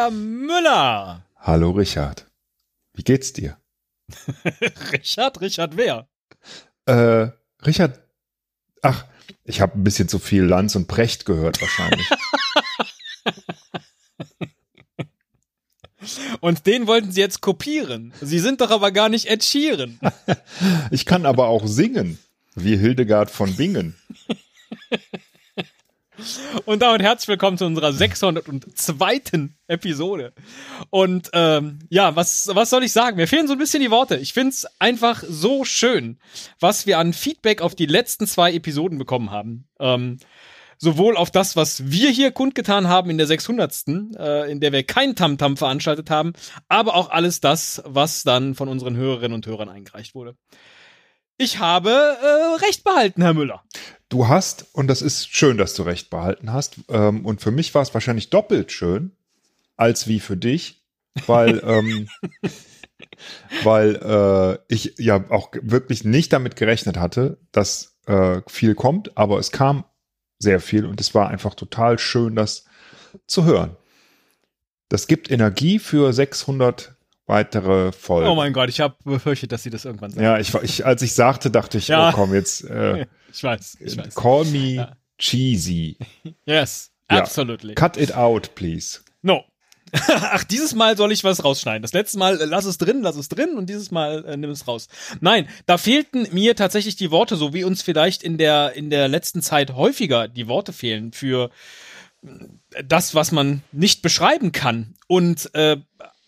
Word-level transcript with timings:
Herr 0.00 0.10
Müller. 0.10 1.26
Hallo, 1.36 1.72
Richard. 1.72 2.24
Wie 2.94 3.02
geht's 3.02 3.34
dir? 3.34 3.58
Richard, 4.92 5.42
Richard 5.42 5.76
wer? 5.76 6.08
Äh, 6.86 7.28
Richard, 7.66 8.00
ach, 8.80 9.04
ich 9.44 9.60
habe 9.60 9.78
ein 9.78 9.84
bisschen 9.84 10.08
zu 10.08 10.18
viel 10.18 10.44
Lanz 10.44 10.74
und 10.74 10.88
Precht 10.88 11.26
gehört 11.26 11.60
wahrscheinlich. 11.60 12.08
Und 16.40 16.66
den 16.66 16.86
wollten 16.86 17.12
sie 17.12 17.20
jetzt 17.20 17.42
kopieren. 17.42 18.14
Sie 18.22 18.38
sind 18.38 18.62
doch 18.62 18.70
aber 18.70 18.92
gar 18.92 19.10
nicht 19.10 19.26
Ed 19.26 19.44
Sheeran. 19.44 20.00
Ich 20.90 21.04
kann 21.04 21.26
aber 21.26 21.48
auch 21.48 21.66
singen, 21.66 22.18
wie 22.54 22.78
Hildegard 22.78 23.30
von 23.30 23.54
Bingen. 23.54 23.96
Und 26.64 26.82
damit 26.82 27.02
herzlich 27.02 27.28
willkommen 27.28 27.58
zu 27.58 27.66
unserer 27.66 27.92
602. 27.92 29.50
Episode. 29.66 30.32
Und 30.90 31.30
ähm, 31.32 31.80
ja, 31.88 32.16
was, 32.16 32.50
was 32.52 32.70
soll 32.70 32.84
ich 32.84 32.92
sagen? 32.92 33.16
Mir 33.16 33.28
fehlen 33.28 33.46
so 33.46 33.54
ein 33.54 33.58
bisschen 33.58 33.82
die 33.82 33.90
Worte. 33.90 34.16
Ich 34.16 34.32
find's 34.32 34.66
einfach 34.78 35.22
so 35.26 35.64
schön, 35.64 36.18
was 36.58 36.86
wir 36.86 36.98
an 36.98 37.12
Feedback 37.12 37.62
auf 37.62 37.74
die 37.74 37.86
letzten 37.86 38.26
zwei 38.26 38.52
Episoden 38.52 38.98
bekommen 38.98 39.30
haben. 39.30 39.68
Ähm, 39.78 40.18
sowohl 40.78 41.16
auf 41.16 41.30
das, 41.30 41.56
was 41.56 41.90
wir 41.90 42.10
hier 42.10 42.32
kundgetan 42.32 42.88
haben 42.88 43.10
in 43.10 43.18
der 43.18 43.26
600. 43.26 43.84
Äh, 44.18 44.50
in 44.50 44.60
der 44.60 44.72
wir 44.72 44.82
kein 44.82 45.14
Tamtam 45.14 45.54
-Tam 45.54 45.58
veranstaltet 45.58 46.10
haben, 46.10 46.32
aber 46.68 46.94
auch 46.94 47.10
alles 47.10 47.40
das, 47.40 47.82
was 47.84 48.22
dann 48.22 48.54
von 48.54 48.68
unseren 48.68 48.96
Hörerinnen 48.96 49.34
und 49.34 49.46
Hörern 49.46 49.68
eingereicht 49.68 50.14
wurde. 50.14 50.34
Ich 51.40 51.58
habe 51.58 51.88
äh, 51.88 52.62
recht 52.66 52.84
behalten, 52.84 53.22
Herr 53.22 53.32
Müller. 53.32 53.64
Du 54.10 54.28
hast, 54.28 54.66
und 54.74 54.88
das 54.88 55.00
ist 55.00 55.34
schön, 55.34 55.56
dass 55.56 55.72
du 55.72 55.84
recht 55.84 56.10
behalten 56.10 56.52
hast, 56.52 56.76
ähm, 56.90 57.24
und 57.24 57.40
für 57.40 57.50
mich 57.50 57.74
war 57.74 57.80
es 57.80 57.94
wahrscheinlich 57.94 58.28
doppelt 58.28 58.72
schön, 58.72 59.12
als 59.74 60.06
wie 60.06 60.20
für 60.20 60.36
dich, 60.36 60.84
weil, 61.26 61.62
ähm, 61.64 62.10
weil 63.62 63.96
äh, 63.96 64.58
ich 64.68 64.96
ja 64.98 65.24
auch 65.30 65.52
wirklich 65.62 66.04
nicht 66.04 66.30
damit 66.34 66.56
gerechnet 66.56 66.98
hatte, 66.98 67.38
dass 67.52 67.96
äh, 68.04 68.42
viel 68.46 68.74
kommt, 68.74 69.16
aber 69.16 69.38
es 69.38 69.50
kam 69.50 69.84
sehr 70.38 70.60
viel 70.60 70.84
und 70.84 71.00
es 71.00 71.14
war 71.14 71.30
einfach 71.30 71.54
total 71.54 71.98
schön, 71.98 72.36
das 72.36 72.66
zu 73.26 73.46
hören. 73.46 73.78
Das 74.90 75.06
gibt 75.06 75.30
Energie 75.30 75.78
für 75.78 76.12
600 76.12 76.96
weitere 77.30 77.92
Folgen. 77.92 78.28
Oh 78.28 78.34
mein 78.34 78.52
Gott, 78.52 78.68
ich 78.68 78.80
habe 78.80 78.96
befürchtet, 79.04 79.52
dass 79.52 79.62
sie 79.62 79.70
das 79.70 79.84
irgendwann 79.84 80.10
sagen. 80.10 80.24
Ja, 80.24 80.38
ich, 80.38 80.52
ich, 80.54 80.84
als 80.84 81.00
ich 81.00 81.14
sagte, 81.14 81.50
dachte 81.50 81.78
ich, 81.78 81.88
ja. 81.88 82.10
oh 82.10 82.12
komm, 82.12 82.34
jetzt 82.34 82.64
äh, 82.64 83.06
ich 83.32 83.42
weiß, 83.42 83.78
ich 83.80 83.96
weiß. 83.96 84.14
Call 84.14 84.44
me 84.46 84.74
ja. 84.74 84.96
cheesy. 85.18 85.96
Yes, 86.44 86.90
absolutely. 87.08 87.74
Cut 87.74 87.96
it 87.96 88.14
out, 88.14 88.54
please. 88.54 89.00
No. 89.22 89.44
Ach, 89.92 90.44
dieses 90.44 90.74
Mal 90.74 90.96
soll 90.96 91.10
ich 91.10 91.24
was 91.24 91.42
rausschneiden. 91.42 91.82
Das 91.82 91.92
letzte 91.92 92.18
Mal 92.18 92.40
äh, 92.40 92.44
lass 92.44 92.64
es 92.64 92.78
drin, 92.78 93.02
lass 93.02 93.16
es 93.16 93.28
drin 93.28 93.56
und 93.56 93.68
dieses 93.68 93.90
Mal 93.90 94.24
äh, 94.24 94.36
nimm 94.36 94.50
es 94.50 94.68
raus. 94.68 94.88
Nein, 95.20 95.48
da 95.66 95.78
fehlten 95.78 96.28
mir 96.32 96.54
tatsächlich 96.54 96.96
die 96.96 97.10
Worte, 97.10 97.36
so 97.36 97.54
wie 97.54 97.64
uns 97.64 97.82
vielleicht 97.82 98.22
in 98.22 98.38
der 98.38 98.74
in 98.74 98.90
der 98.90 99.08
letzten 99.08 99.42
Zeit 99.42 99.74
häufiger 99.74 100.28
die 100.28 100.48
Worte 100.48 100.72
fehlen 100.72 101.12
für 101.12 101.50
äh, 102.24 102.84
das, 102.84 103.14
was 103.14 103.32
man 103.32 103.62
nicht 103.72 104.02
beschreiben 104.02 104.52
kann. 104.52 104.94
Und 105.08 105.52
äh, 105.54 105.76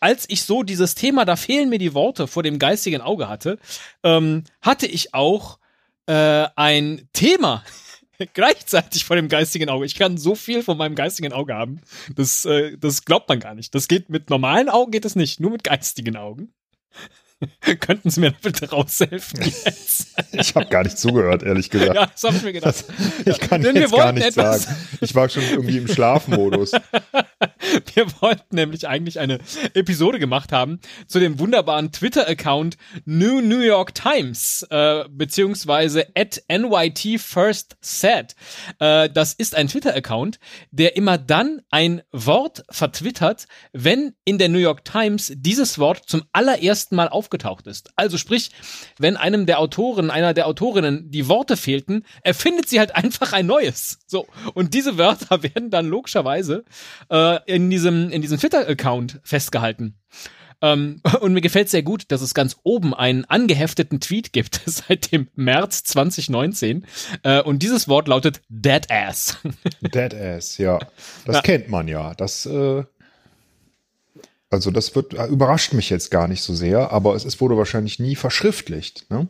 als 0.03 0.25
ich 0.29 0.43
so 0.43 0.65
dieses 0.65 0.97
Thema, 0.97 1.25
da 1.25 1.37
fehlen 1.37 1.69
mir 1.69 1.79
die 1.79 1.95
Worte 1.95 2.27
vor 2.27 2.43
dem 2.43 2.59
geistigen 2.59 3.01
Auge 3.01 3.29
hatte, 3.29 3.59
ähm, 4.03 4.43
hatte 4.61 4.87
ich 4.87 5.15
auch 5.15 5.59
äh, 6.07 6.49
ein 6.57 7.09
Thema 7.13 7.63
gleichzeitig 8.35 9.05
vor 9.05 9.15
dem 9.15 9.29
geistigen 9.29 9.69
Auge. 9.69 9.87
Ich 9.87 9.95
kann 9.95 10.19
so 10.19 10.35
viel 10.35 10.65
von 10.65 10.77
meinem 10.77 10.97
geistigen 10.97 11.33
Auge 11.33 11.55
haben. 11.55 11.81
Das, 12.17 12.45
äh, 12.45 12.77
das 12.79 13.05
glaubt 13.05 13.29
man 13.29 13.39
gar 13.39 13.55
nicht. 13.55 13.77
Das 13.77 13.87
geht 13.87 14.11
mit 14.11 14.29
normalen 14.29 14.69
Augen 14.69 14.91
geht 14.91 15.05
es 15.05 15.15
nicht, 15.15 15.39
nur 15.39 15.53
mit 15.53 15.63
geistigen 15.63 16.17
Augen. 16.17 16.53
Könnten 17.81 18.11
Sie 18.11 18.21
mir 18.21 18.33
bitte 18.43 18.71
raushelfen 18.71 19.43
jetzt? 19.43 20.09
Ich 20.33 20.55
habe 20.55 20.67
gar 20.67 20.83
nicht 20.83 20.99
zugehört, 20.99 21.43
ehrlich 21.43 21.71
gesagt. 21.71 21.95
Ja, 21.95 22.07
das 22.07 22.23
habe 22.25 22.37
ich 22.37 22.43
mir 22.43 22.53
gedacht. 22.53 22.85
Das, 23.27 23.27
ich 23.27 23.41
kann 23.41 23.63
Denn 23.63 23.77
jetzt 23.77 23.93
gar 23.95 24.13
nichts 24.13 24.35
sagen. 24.35 24.65
Ich 25.01 25.15
war 25.15 25.29
schon 25.29 25.43
irgendwie 25.43 25.79
im 25.79 25.89
Schlafmodus. 25.89 26.73
Wir 27.95 28.07
wollten 28.21 28.57
nämlich 28.57 28.89
eigentlich 28.89 29.19
eine 29.19 29.39
Episode 29.75 30.19
gemacht 30.19 30.53
haben 30.53 30.81
zu 31.07 31.19
dem 31.19 31.39
wunderbaren 31.39 31.93
Twitter-Account 31.93 32.77
New 33.05 33.41
New 33.41 33.61
York 33.61 33.95
Times, 33.95 34.67
äh, 34.71 35.05
beziehungsweise 35.09 36.07
at 36.15 36.43
NYT 36.49 37.21
First 37.21 37.77
Set. 37.81 38.35
Äh, 38.79 39.09
das 39.11 39.33
ist 39.33 39.55
ein 39.55 39.69
Twitter-Account, 39.69 40.39
der 40.71 40.97
immer 40.97 41.19
dann 41.19 41.63
ein 41.71 42.03
Wort 42.13 42.65
vertwittert, 42.71 43.47
wenn 43.73 44.15
in 44.25 44.39
der 44.39 44.49
New 44.49 44.59
York 44.59 44.85
Times 44.85 45.33
dieses 45.35 45.79
Wort 45.79 46.03
zum 46.07 46.25
allerersten 46.33 46.97
Mal 46.97 47.09
aufgetaucht 47.09 47.32
aufgetaucht 47.33 47.67
ist. 47.67 47.91
Also 47.97 48.19
sprich, 48.19 48.51
wenn 48.99 49.17
einem 49.17 49.47
der 49.47 49.59
Autoren, 49.59 50.11
einer 50.11 50.35
der 50.35 50.47
Autorinnen 50.47 51.11
die 51.11 51.29
Worte 51.29 51.57
fehlten, 51.57 52.05
erfindet 52.23 52.69
sie 52.69 52.79
halt 52.79 52.95
einfach 52.97 53.33
ein 53.33 53.47
neues. 53.47 53.99
So. 54.07 54.27
Und 54.55 54.75
diese 54.75 54.99
Wörter 54.99 55.43
werden 55.55 55.71
dann 55.71 55.87
logischerweise 55.87 56.65
äh, 57.11 57.39
in 57.47 57.71
diesem, 57.71 58.11
in 58.11 58.23
diesem 58.23 58.39
Twitter-Account 58.39 59.21
festgehalten. 59.25 59.99
Um, 60.61 60.69
ähm, 60.69 61.01
und 61.21 61.33
mir 61.33 61.41
gefällt 61.41 61.71
sehr 61.71 61.83
gut, 61.83 62.05
dass 62.13 62.21
es 62.23 62.35
ganz 62.35 62.57
oben 62.63 62.95
einen 62.95 63.25
angehefteten 63.25 63.99
Tweet 63.99 64.33
gibt 64.33 64.61
seit 64.67 65.11
dem 65.11 65.27
März 65.35 65.83
2019. 65.83 66.79
Uh, 66.79 67.29
äh, 67.29 67.43
und 67.43 67.65
dieses 67.65 67.89
Wort 67.89 68.07
lautet 68.07 68.43
Dead 68.49 68.89
Ass. 68.89 69.39
Dead 69.81 70.15
Ass, 70.15 70.59
ja. 70.59 70.79
Das 71.25 71.37
ja. 71.37 71.43
kennt 71.43 71.69
man 71.69 71.89
ja. 71.89 72.15
Das 72.15 72.47
äh, 72.47 72.85
also 74.53 74.71
das 74.71 74.95
wird 74.95 75.15
äh, 75.15 75.27
überrascht 75.27 75.73
mich 75.73 75.91
jetzt 75.91 76.11
gar 76.11 76.29
nicht 76.29 76.43
so 76.43 76.55
sehr, 76.55 76.91
aber 76.93 77.15
es, 77.15 77.25
es 77.25 77.41
wurde 77.41 77.57
wahrscheinlich 77.57 77.99
nie 77.99 78.17
verschriftlicht. 78.17 79.11
Ne? 79.11 79.29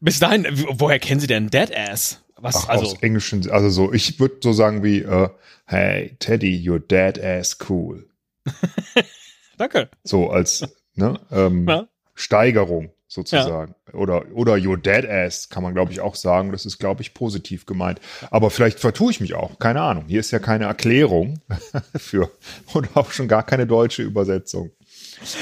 Bis 0.00 0.18
dahin, 0.18 0.46
woher 0.70 0.98
kennen 0.98 1.20
Sie 1.20 1.26
denn 1.26 1.48
Dead 1.48 1.74
Ass? 1.76 2.22
Was, 2.40 2.54
Ach, 2.56 2.68
also? 2.68 2.86
aus 2.86 3.02
Englischen, 3.02 3.50
also 3.50 3.68
so, 3.68 3.92
ich 3.92 4.20
würde 4.20 4.36
so 4.40 4.52
sagen 4.52 4.84
wie, 4.84 5.04
uh, 5.04 5.28
hey, 5.66 6.16
Teddy, 6.20 6.56
you're 6.56 6.78
dead 6.78 7.18
ass 7.18 7.58
cool. 7.68 8.08
Danke. 9.58 9.90
So 10.04 10.30
als 10.30 10.64
ne, 10.94 11.18
ähm, 11.32 11.68
ja. 11.68 11.88
Steigerung 12.14 12.92
sozusagen. 13.08 13.74
Ja. 13.86 13.94
Oder, 13.94 14.26
oder 14.32 14.52
your 14.54 14.76
dead 14.76 15.06
ass 15.06 15.48
kann 15.48 15.62
man, 15.62 15.74
glaube 15.74 15.90
ich, 15.92 16.00
auch 16.00 16.14
sagen. 16.14 16.52
Das 16.52 16.66
ist, 16.66 16.78
glaube 16.78 17.02
ich, 17.02 17.14
positiv 17.14 17.66
gemeint. 17.66 18.00
Aber 18.30 18.50
vielleicht 18.50 18.78
vertue 18.78 19.10
ich 19.10 19.20
mich 19.20 19.34
auch. 19.34 19.58
Keine 19.58 19.80
Ahnung. 19.80 20.04
Hier 20.06 20.20
ist 20.20 20.30
ja 20.30 20.38
keine 20.38 20.66
Erklärung 20.66 21.40
für 21.96 22.30
und 22.74 22.96
auch 22.96 23.10
schon 23.10 23.26
gar 23.26 23.44
keine 23.44 23.66
deutsche 23.66 24.02
Übersetzung. 24.02 24.70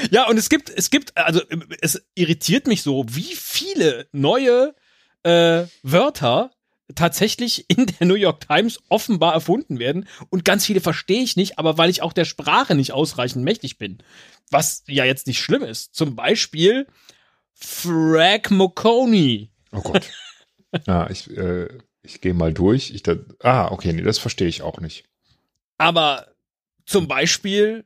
Ja, 0.09 0.27
und 0.27 0.37
es 0.37 0.49
gibt, 0.49 0.69
es 0.69 0.89
gibt, 0.89 1.15
also 1.17 1.41
es 1.81 2.01
irritiert 2.15 2.67
mich 2.67 2.81
so, 2.81 3.05
wie 3.09 3.35
viele 3.35 4.07
neue 4.11 4.73
äh, 5.23 5.65
Wörter 5.83 6.51
tatsächlich 6.95 7.65
in 7.69 7.85
der 7.85 8.07
New 8.07 8.15
York 8.15 8.47
Times 8.47 8.79
offenbar 8.87 9.33
erfunden 9.33 9.77
werden. 9.77 10.07
Und 10.29 10.45
ganz 10.45 10.65
viele 10.65 10.79
verstehe 10.79 11.21
ich 11.21 11.35
nicht, 11.35 11.59
aber 11.59 11.77
weil 11.77 11.89
ich 11.89 12.01
auch 12.01 12.13
der 12.13 12.25
Sprache 12.25 12.75
nicht 12.75 12.93
ausreichend 12.93 13.43
mächtig 13.43 13.77
bin. 13.77 13.97
Was 14.49 14.83
ja 14.87 15.03
jetzt 15.03 15.27
nicht 15.27 15.41
schlimm 15.41 15.63
ist. 15.63 15.93
Zum 15.93 16.15
Beispiel 16.15 16.87
Frag 17.59 18.51
Moconi. 18.51 19.51
Oh 19.71 19.81
Gott. 19.81 20.09
ja, 20.85 21.09
ich, 21.09 21.29
äh, 21.35 21.67
ich 22.01 22.21
gehe 22.21 22.33
mal 22.33 22.53
durch. 22.53 22.91
Ich 22.91 23.03
da, 23.03 23.15
ah, 23.41 23.71
okay, 23.71 23.93
nee, 23.93 24.01
das 24.01 24.19
verstehe 24.19 24.47
ich 24.47 24.61
auch 24.61 24.79
nicht. 24.79 25.05
Aber 25.77 26.27
zum 26.85 27.07
Beispiel 27.07 27.85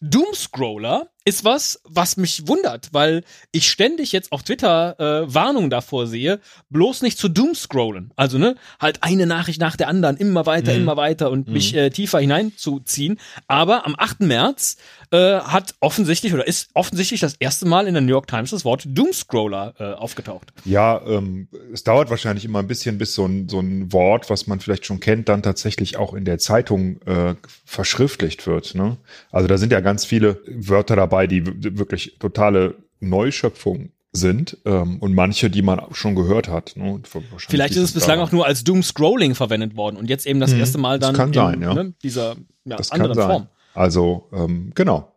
Doomscroller 0.00 1.10
ist 1.28 1.44
was, 1.44 1.80
was 1.84 2.16
mich 2.16 2.48
wundert, 2.48 2.88
weil 2.92 3.22
ich 3.52 3.68
ständig 3.68 4.12
jetzt 4.12 4.32
auf 4.32 4.42
Twitter 4.42 4.98
äh, 4.98 5.34
Warnungen 5.34 5.68
davor 5.68 6.06
sehe, 6.06 6.40
bloß 6.70 7.02
nicht 7.02 7.18
zu 7.18 7.28
Doomscrollen. 7.28 8.12
Also, 8.16 8.38
ne, 8.38 8.54
halt 8.80 9.02
eine 9.02 9.26
Nachricht 9.26 9.60
nach 9.60 9.76
der 9.76 9.88
anderen, 9.88 10.16
immer 10.16 10.46
weiter, 10.46 10.72
mhm. 10.72 10.82
immer 10.82 10.96
weiter 10.96 11.30
und 11.30 11.46
mhm. 11.46 11.52
mich 11.52 11.74
äh, 11.74 11.90
tiefer 11.90 12.20
hineinzuziehen. 12.20 13.20
Aber 13.46 13.84
am 13.84 13.94
8. 13.98 14.20
März 14.20 14.78
äh, 15.10 15.40
hat 15.40 15.74
offensichtlich 15.80 16.32
oder 16.32 16.46
ist 16.46 16.70
offensichtlich 16.72 17.20
das 17.20 17.34
erste 17.38 17.66
Mal 17.66 17.86
in 17.86 17.92
der 17.92 18.00
New 18.00 18.10
York 18.10 18.26
Times 18.26 18.50
das 18.50 18.64
Wort 18.64 18.84
Doomscroller 18.86 19.74
äh, 19.78 19.84
aufgetaucht. 19.92 20.52
Ja, 20.64 21.02
ähm, 21.06 21.48
es 21.74 21.84
dauert 21.84 22.08
wahrscheinlich 22.08 22.46
immer 22.46 22.60
ein 22.60 22.68
bisschen, 22.68 22.96
bis 22.96 23.14
so 23.14 23.26
ein, 23.26 23.50
so 23.50 23.60
ein 23.60 23.92
Wort, 23.92 24.30
was 24.30 24.46
man 24.46 24.60
vielleicht 24.60 24.86
schon 24.86 25.00
kennt, 25.00 25.28
dann 25.28 25.42
tatsächlich 25.42 25.98
auch 25.98 26.14
in 26.14 26.24
der 26.24 26.38
Zeitung 26.38 27.02
äh, 27.02 27.34
verschriftlicht 27.66 28.46
wird. 28.46 28.74
Ne? 28.74 28.96
Also 29.30 29.46
da 29.46 29.58
sind 29.58 29.72
ja 29.72 29.80
ganz 29.80 30.06
viele 30.06 30.40
Wörter 30.46 30.96
dabei, 30.96 31.17
dabei, 31.18 31.26
die 31.26 31.44
wirklich 31.78 32.16
totale 32.18 32.76
Neuschöpfung 33.00 33.90
sind 34.12 34.58
ähm, 34.64 34.98
und 35.00 35.14
manche, 35.14 35.50
die 35.50 35.62
man 35.62 35.80
schon 35.92 36.14
gehört 36.14 36.48
hat. 36.48 36.74
Ne? 36.76 37.00
Vielleicht 37.36 37.74
ist 37.74 37.82
es 37.82 37.92
bislang 37.92 38.20
auch 38.20 38.32
nur 38.32 38.46
als 38.46 38.64
Doom 38.64 38.82
Scrolling 38.82 39.34
verwendet 39.34 39.76
worden 39.76 39.96
und 39.96 40.08
jetzt 40.08 40.26
eben 40.26 40.40
das 40.40 40.52
mhm, 40.52 40.60
erste 40.60 40.78
Mal 40.78 40.98
dann 40.98 41.14
das 41.14 41.18
kann 41.18 41.28
in 41.28 41.34
sein, 41.34 41.62
ja. 41.62 41.74
ne, 41.74 41.94
dieser 42.02 42.36
ja, 42.64 42.76
das 42.76 42.90
anderen 42.90 43.14
kann 43.14 43.22
sein. 43.22 43.30
Form. 43.30 43.48
Also 43.74 44.28
ähm, 44.32 44.72
genau. 44.74 45.14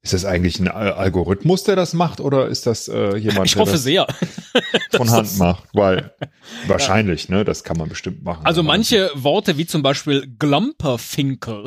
Ist 0.00 0.12
das 0.12 0.24
eigentlich 0.24 0.60
ein 0.60 0.68
Algorithmus, 0.68 1.64
der 1.64 1.74
das 1.74 1.92
macht, 1.92 2.20
oder 2.20 2.46
ist 2.46 2.66
das 2.66 2.86
äh, 2.86 3.16
jemand, 3.16 3.46
ich 3.46 3.56
hoffe 3.56 3.72
der 3.72 3.72
das 3.72 3.82
sehr. 3.82 4.06
von 4.92 5.10
Hand 5.10 5.38
macht? 5.38 5.64
Weil 5.72 6.14
wahrscheinlich, 6.68 7.28
ja. 7.28 7.38
ne, 7.38 7.44
das 7.44 7.64
kann 7.64 7.76
man 7.76 7.88
bestimmt 7.88 8.22
machen. 8.22 8.46
Also 8.46 8.62
manche 8.62 9.10
Worte 9.14 9.58
wie 9.58 9.66
zum 9.66 9.82
Beispiel 9.82 10.32
Glumperfinkel 10.38 11.64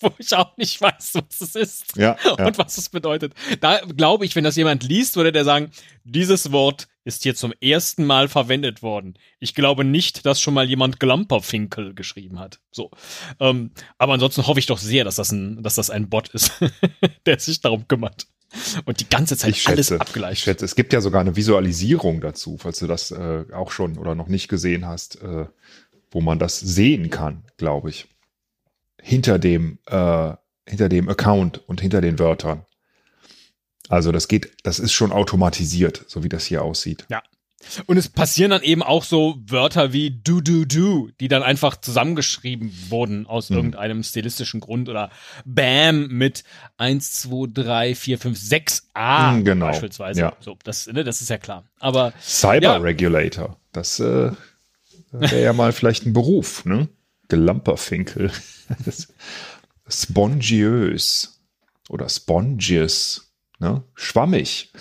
wo 0.00 0.12
ich 0.18 0.34
auch 0.34 0.56
nicht 0.56 0.80
weiß, 0.80 1.14
was 1.14 1.40
es 1.40 1.54
ist 1.54 1.96
Ja, 1.96 2.16
ja. 2.24 2.46
und 2.46 2.58
was 2.58 2.78
es 2.78 2.88
bedeutet. 2.88 3.34
Da 3.60 3.80
glaube 3.80 4.24
ich, 4.24 4.36
wenn 4.36 4.44
das 4.44 4.56
jemand 4.56 4.82
liest, 4.82 5.16
würde 5.16 5.32
der 5.32 5.44
sagen, 5.44 5.70
dieses 6.04 6.52
Wort 6.52 6.88
ist 7.04 7.22
hier 7.22 7.34
zum 7.34 7.52
ersten 7.60 8.04
Mal 8.04 8.28
verwendet 8.28 8.82
worden. 8.82 9.14
Ich 9.38 9.54
glaube 9.54 9.84
nicht, 9.84 10.26
dass 10.26 10.40
schon 10.40 10.54
mal 10.54 10.68
jemand 10.68 11.00
Glumperfinkel 11.00 11.94
geschrieben 11.94 12.38
hat. 12.38 12.60
So. 12.70 12.90
Ähm, 13.38 13.70
aber 13.98 14.14
ansonsten 14.14 14.46
hoffe 14.46 14.60
ich 14.60 14.66
doch 14.66 14.78
sehr, 14.78 15.04
dass 15.04 15.16
das 15.16 15.32
ein, 15.32 15.62
dass 15.62 15.76
das 15.76 15.90
ein 15.90 16.08
Bot 16.08 16.28
ist, 16.28 16.52
der 17.26 17.38
sich 17.38 17.60
darum 17.60 17.88
kümmert. 17.88 18.26
Und 18.84 19.00
die 19.00 19.08
ganze 19.08 19.36
Zeit 19.36 19.56
ich 19.56 19.66
alles 19.68 19.86
schätze, 19.86 19.94
ich 19.96 20.00
abgleicht. 20.00 20.42
schätze, 20.42 20.64
es 20.64 20.74
gibt 20.74 20.92
ja 20.92 21.00
sogar 21.00 21.20
eine 21.20 21.36
Visualisierung 21.36 22.20
dazu, 22.20 22.58
falls 22.58 22.80
du 22.80 22.86
das 22.86 23.12
äh, 23.12 23.44
auch 23.52 23.70
schon 23.70 23.96
oder 23.96 24.14
noch 24.14 24.28
nicht 24.28 24.48
gesehen 24.48 24.86
hast, 24.86 25.22
äh, 25.22 25.46
wo 26.10 26.20
man 26.20 26.38
das 26.38 26.58
sehen 26.58 27.10
kann, 27.10 27.44
glaube 27.56 27.90
ich. 27.90 28.08
Hinter 29.02 29.38
dem, 29.38 29.78
äh, 29.86 30.32
hinter 30.66 30.88
dem 30.88 31.08
Account 31.08 31.66
und 31.68 31.80
hinter 31.80 32.00
den 32.00 32.18
Wörtern. 32.18 32.64
Also 33.88 34.12
das 34.12 34.28
geht, 34.28 34.52
das 34.62 34.78
ist 34.78 34.92
schon 34.92 35.10
automatisiert, 35.12 36.04
so 36.06 36.22
wie 36.22 36.28
das 36.28 36.44
hier 36.46 36.62
aussieht. 36.62 37.06
Und 37.86 37.98
es 37.98 38.08
passieren 38.08 38.52
dann 38.52 38.62
eben 38.62 38.82
auch 38.82 39.04
so 39.04 39.36
Wörter 39.46 39.92
wie 39.92 40.10
du, 40.10 40.40
du, 40.40 40.64
du, 40.64 41.10
die 41.20 41.28
dann 41.28 41.42
einfach 41.42 41.76
zusammengeschrieben 41.76 42.72
wurden 42.88 43.26
aus 43.26 43.50
Mhm. 43.50 43.56
irgendeinem 43.56 44.02
stilistischen 44.02 44.60
Grund 44.60 44.88
oder 44.88 45.10
Bam 45.44 46.06
mit 46.08 46.44
1, 46.78 47.20
2, 47.20 47.48
3, 47.52 47.94
4, 47.94 48.18
5, 48.18 48.38
6 48.38 48.88
A 48.94 49.32
Mhm, 49.32 49.44
genau. 49.44 49.66
beispielsweise. 49.66 50.20
Ja. 50.20 50.36
So, 50.40 50.56
das, 50.64 50.86
ne, 50.86 51.04
das 51.04 51.20
ist 51.20 51.28
ja 51.28 51.36
klar. 51.36 51.64
Aber 51.80 52.14
Cyber 52.22 52.62
Ja. 52.62 52.76
Regulator, 52.78 53.58
das 53.72 54.00
äh, 54.00 54.30
wäre 55.12 55.42
ja 55.42 55.52
mal 55.52 55.72
vielleicht 55.72 56.06
ein 56.06 56.14
Beruf, 56.14 56.64
ne? 56.64 56.88
Gelamperfinkel. 57.30 58.30
Spongiös 59.88 61.40
oder 61.88 62.08
spongious, 62.08 63.32
ne? 63.58 63.82
Schwammig. 63.94 64.72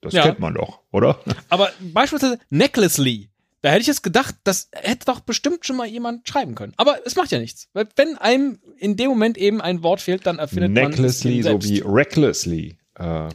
Das 0.00 0.14
Ja. 0.14 0.22
kennt 0.22 0.40
man 0.40 0.54
doch, 0.54 0.80
oder? 0.92 1.20
Aber 1.48 1.70
beispielsweise 1.80 2.38
Necklessly. 2.50 3.30
Da 3.60 3.70
hätte 3.70 3.80
ich 3.80 3.86
jetzt 3.88 4.04
gedacht, 4.04 4.36
das 4.44 4.68
hätte 4.72 5.06
doch 5.06 5.18
bestimmt 5.20 5.66
schon 5.66 5.76
mal 5.76 5.86
jemand 5.88 6.28
schreiben 6.28 6.54
können. 6.54 6.72
Aber 6.76 6.98
es 7.04 7.16
macht 7.16 7.32
ja 7.32 7.40
nichts. 7.40 7.68
Weil 7.72 7.88
wenn 7.96 8.16
einem 8.16 8.60
in 8.76 8.96
dem 8.96 9.08
Moment 9.10 9.36
eben 9.36 9.60
ein 9.60 9.82
Wort 9.82 10.00
fehlt, 10.00 10.26
dann 10.26 10.38
erfindet 10.38 10.70
man 10.72 10.84
es 10.84 10.90
Necklessly 10.90 11.42
selbst. 11.42 11.66
sowie 11.68 11.82
recklessly. 11.84 12.78
Äh, 12.94 13.28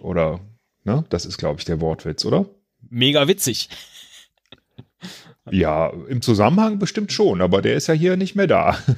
oder, 0.00 0.40
ne? 0.82 1.04
Das 1.10 1.24
ist, 1.24 1.38
glaube 1.38 1.60
ich, 1.60 1.64
der 1.64 1.80
Wortwitz, 1.80 2.24
oder? 2.24 2.46
Mega 2.90 3.28
witzig. 3.28 3.68
Ja, 5.52 5.92
im 6.08 6.22
Zusammenhang 6.22 6.78
bestimmt 6.78 7.12
schon, 7.12 7.40
aber 7.40 7.62
der 7.62 7.74
ist 7.74 7.86
ja 7.86 7.94
hier 7.94 8.16
nicht 8.16 8.34
mehr 8.34 8.46
da. 8.46 8.78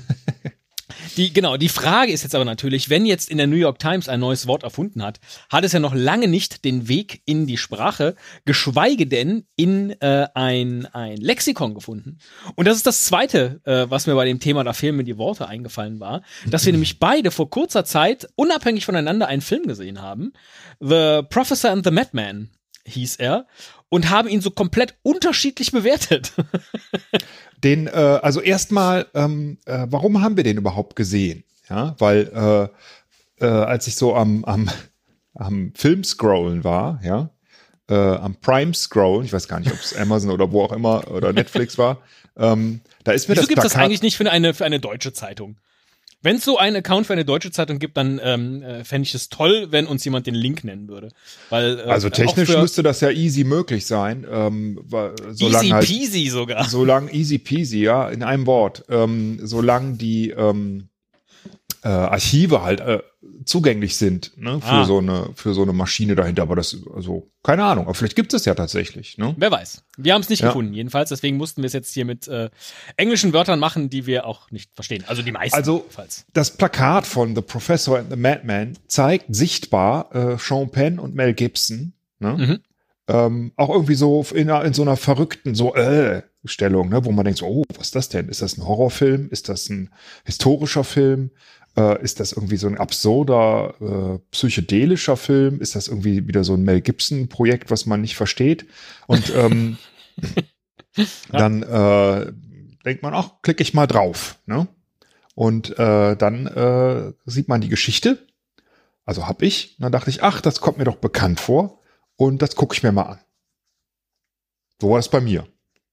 Die, 1.17 1.33
genau, 1.33 1.57
die 1.57 1.69
Frage 1.69 2.13
ist 2.13 2.23
jetzt 2.23 2.35
aber 2.35 2.45
natürlich, 2.45 2.89
wenn 2.89 3.05
jetzt 3.05 3.31
in 3.31 3.39
der 3.39 3.47
New 3.47 3.57
York 3.57 3.79
Times 3.79 4.09
ein 4.09 4.21
neues 4.21 4.47
Wort 4.47 4.63
erfunden 4.63 5.03
hat, 5.03 5.21
hat 5.51 5.65
es 5.65 5.73
ja 5.73 5.81
noch 5.81 5.95
lange 5.95 6.29
nicht 6.29 6.65
den 6.65 6.89
Weg 6.89 7.23
in 7.27 7.47
die 7.47 7.57
Sprache, 7.57 8.15
geschweige 8.45 9.07
denn 9.07 9.45
in 9.57 9.91
äh, 10.01 10.29
ein, 10.35 10.87
ein 10.87 11.17
Lexikon 11.17 11.75
gefunden. 11.75 12.19
Und 12.55 12.67
das 12.67 12.77
ist 12.77 12.87
das 12.87 13.05
Zweite, 13.05 13.61
äh, 13.65 13.87
was 13.89 14.07
mir 14.07 14.15
bei 14.15 14.25
dem 14.25 14.41
Thema, 14.41 14.65
da 14.65 14.73
fehlen 14.73 14.97
mir 14.97 15.05
die 15.05 15.19
Worte 15.19 15.49
eingefallen 15.49 16.01
war, 16.01 16.23
dass 16.47 16.65
wir 16.65 16.73
nämlich 16.73 16.99
beide 16.99 17.31
vor 17.31 17.51
kurzer 17.51 17.85
Zeit 17.85 18.29
unabhängig 18.37 18.85
voneinander 18.85 19.27
einen 19.27 19.43
Film 19.43 19.67
gesehen 19.67 20.01
haben. 20.01 20.33
The 20.81 21.23
Professor 21.29 21.71
and 21.71 21.85
the 21.85 21.91
Madman 21.91 22.51
hieß 22.91 23.17
er 23.17 23.47
und 23.89 24.11
haben 24.11 24.29
ihn 24.29 24.41
so 24.41 24.51
komplett 24.51 24.95
unterschiedlich 25.03 25.73
bewertet. 25.73 26.33
Den, 27.65 27.87
äh, 27.87 27.91
also 27.91 28.41
erstmal, 28.41 29.07
ähm, 29.15 29.59
äh, 29.67 29.87
warum 29.91 30.23
haben 30.23 30.37
wir 30.37 30.45
den 30.45 30.57
überhaupt 30.57 30.97
gesehen? 30.97 31.45
Ja, 31.69 31.95
weil 31.99 32.71
äh, 33.41 33.45
äh, 33.45 33.49
als 33.49 33.87
ich 33.87 33.97
so 33.97 34.15
am, 34.17 34.45
am, 34.45 34.71
am 35.35 35.73
Film 35.75 36.03
scrollen 36.03 36.65
war, 36.65 37.01
ja, 37.05 37.31
äh, 37.89 37.95
am 37.95 38.37
Prime 38.37 38.73
scrollen, 38.73 39.27
ich 39.27 39.33
weiß 39.33 39.47
gar 39.47 39.61
nicht, 39.61 39.71
ob 39.71 39.79
es 39.79 39.95
Amazon 39.99 40.31
oder 40.31 40.51
wo 40.53 40.63
auch 40.63 40.73
immer 40.73 41.11
oder 41.11 41.33
Netflix 41.33 41.77
war, 41.77 41.99
ähm, 42.37 42.81
da 43.05 43.13
ist 43.13 43.29
mir 43.29 43.35
Wieso 43.35 43.43
das 43.43 43.49
gibt 43.49 43.65
es 43.65 43.73
das 43.73 43.77
eigentlich 43.77 44.03
nicht 44.03 44.17
für 44.17 44.31
eine, 44.31 44.55
für 44.55 44.65
eine 44.65 44.81
deutsche 44.81 45.13
Zeitung? 45.13 45.59
Wenn 46.23 46.37
es 46.37 46.45
so 46.45 46.59
einen 46.59 46.77
Account 46.77 47.07
für 47.07 47.15
eine 47.15 47.25
deutsche 47.25 47.51
Zeitung 47.51 47.79
gibt, 47.79 47.97
dann 47.97 48.21
ähm, 48.23 48.63
äh, 48.63 48.85
fände 48.85 49.07
ich 49.07 49.15
es 49.15 49.31
toll, 49.31 49.69
wenn 49.71 49.87
uns 49.87 50.05
jemand 50.05 50.27
den 50.27 50.35
Link 50.35 50.65
nennen 50.65 50.89
würde. 50.89 51.09
Weil, 51.49 51.79
äh, 51.79 51.83
also 51.85 52.11
technisch 52.11 52.55
müsste 52.57 52.83
das 52.83 53.01
ja 53.01 53.11
easy 53.11 53.45
möglich 53.45 53.87
sein, 53.87 54.27
ähm, 54.31 54.79
weil- 54.85 55.15
easy 55.39 55.69
halt 55.71 55.87
peasy 55.87 56.29
sogar. 56.29 56.65
solange 56.69 57.13
easy 57.13 57.39
peasy, 57.39 57.81
ja, 57.83 58.09
in 58.11 58.23
einem 58.23 58.47
Wort, 58.47 58.85
ähm, 58.91 59.39
solange 59.43 59.97
die 59.97 60.31
ähm, 60.31 60.89
äh, 61.83 61.89
Archive 61.89 62.63
halt 62.63 62.81
äh, 62.81 63.01
zugänglich 63.45 63.97
sind, 63.97 64.33
ne, 64.37 64.61
für 64.61 64.67
Ah. 64.67 64.85
so 64.85 64.99
eine 64.99 65.31
für 65.35 65.55
so 65.55 65.63
eine 65.63 65.73
Maschine 65.73 66.15
dahinter, 66.15 66.43
aber 66.43 66.57
das 66.57 66.77
also 66.95 67.31
keine 67.43 67.65
Ahnung, 67.65 67.85
aber 67.87 67.95
vielleicht 67.95 68.17
gibt 68.17 68.35
es 68.35 68.45
ja 68.45 68.55
tatsächlich, 68.55 69.17
ne? 69.19 69.35
Wer 69.39 69.51
weiß. 69.51 69.83
Wir 69.97 70.13
haben 70.15 70.21
es 70.21 70.29
nicht 70.29 70.41
Ja. 70.41 70.49
gefunden, 70.49 70.75
jedenfalls. 70.75 71.09
Deswegen 71.09 71.37
mussten 71.39 71.63
wir 71.63 71.67
es 71.69 71.73
jetzt 71.73 71.93
hier 71.95 72.05
mit 72.05 72.29
äh, 72.29 72.51
englischen 72.97 73.33
Wörtern 73.33 73.59
machen, 73.59 73.89
die 73.91 74.07
wir 74.07 74.27
auch 74.27 74.51
nicht 74.51 74.75
verstehen. 74.75 75.05
Also 75.07 75.23
die 75.23 75.33
meisten. 75.33 75.57
Also- 75.57 75.79
jedenfalls. 75.79 76.27
Das 76.33 76.57
Plakat 76.57 77.07
von 77.07 77.35
The 77.35 77.43
Professor 77.43 77.99
and 77.99 78.11
the 78.11 78.17
Madman 78.17 78.77
zeigt 78.89 79.27
sichtbar 79.35 80.15
äh, 80.15 80.37
Sean 80.39 80.71
Penn 80.71 80.99
und 80.99 81.15
Mel 81.15 81.35
Gibson, 81.35 81.93
ne? 82.19 82.37
Mhm. 82.37 82.59
Ähm, 83.09 83.53
auch 83.57 83.71
irgendwie 83.71 83.95
so 83.97 84.25
in, 84.35 84.49
einer- 84.51 84.65
in 84.65 84.73
so 84.73 84.83
einer 84.83 84.97
verrückten 84.97 85.55
so 85.57 85.75
äh, 85.75 86.23
Stellung, 86.45 86.89
ne, 86.91 87.05
wo 87.05 87.11
man 87.13 87.25
denkt, 87.25 87.41
so, 87.41 87.47
oh, 87.47 87.65
was 87.77 87.89
ist 87.89 87.97
das 87.97 88.09
denn? 88.09 88.29
Ist 88.29 88.41
das 88.41 88.57
ein 88.57 88.65
Horrorfilm? 88.67 89.29
Ist 89.31 89.49
das 89.49 89.69
ein 89.69 89.91
historischer 90.25 90.85
Film? 90.85 91.31
Äh, 91.77 92.03
ist 92.03 92.21
das 92.21 92.33
irgendwie 92.33 92.57
so 92.57 92.67
ein 92.67 92.79
absurder 92.79 93.75
äh, 93.81 94.19
psychedelischer 94.31 95.17
Film? 95.17 95.61
Ist 95.61 95.77
das 95.77 95.89
irgendwie 95.89 96.27
wieder 96.27 96.45
so 96.45 96.55
ein 96.55 96.63
Mel 96.63 96.81
Gibson 96.81 97.29
Projekt, 97.29 97.71
was 97.71 97.87
man 97.87 98.01
nicht 98.01 98.17
versteht? 98.17 98.67
Und 99.07 99.33
ähm, 99.35 99.79
dann 101.31 101.63
äh, 101.63 102.33
denkt 102.85 103.03
man, 103.03 103.15
ach, 103.15 103.43
klicke 103.43 103.63
ich 103.63 103.75
mal 103.75 103.87
drauf, 103.87 104.39
ne? 104.47 104.67
Und 105.35 105.79
äh, 105.79 106.17
dann 106.17 106.47
äh, 106.47 107.13
sieht 107.25 107.49
man 107.49 107.61
die 107.61 107.69
Geschichte. 107.69 108.27
Also 109.05 109.27
hab 109.27 109.43
ich. 109.43 109.77
Und 109.79 109.85
dann 109.85 109.93
dachte 109.93 110.11
ich, 110.11 110.23
ach, 110.23 110.41
das 110.41 110.61
kommt 110.61 110.79
mir 110.79 110.85
doch 110.85 110.97
bekannt 110.97 111.41
vor. 111.41 111.81
Und 112.17 112.43
das 112.43 112.57
gucke 112.57 112.75
ich 112.75 112.83
mir 112.83 112.93
mal 112.93 113.05
an. 113.05 113.21
So 114.81 114.91
war 114.91 114.99
das 114.99 115.09
bei 115.09 115.21
mir. 115.21 115.47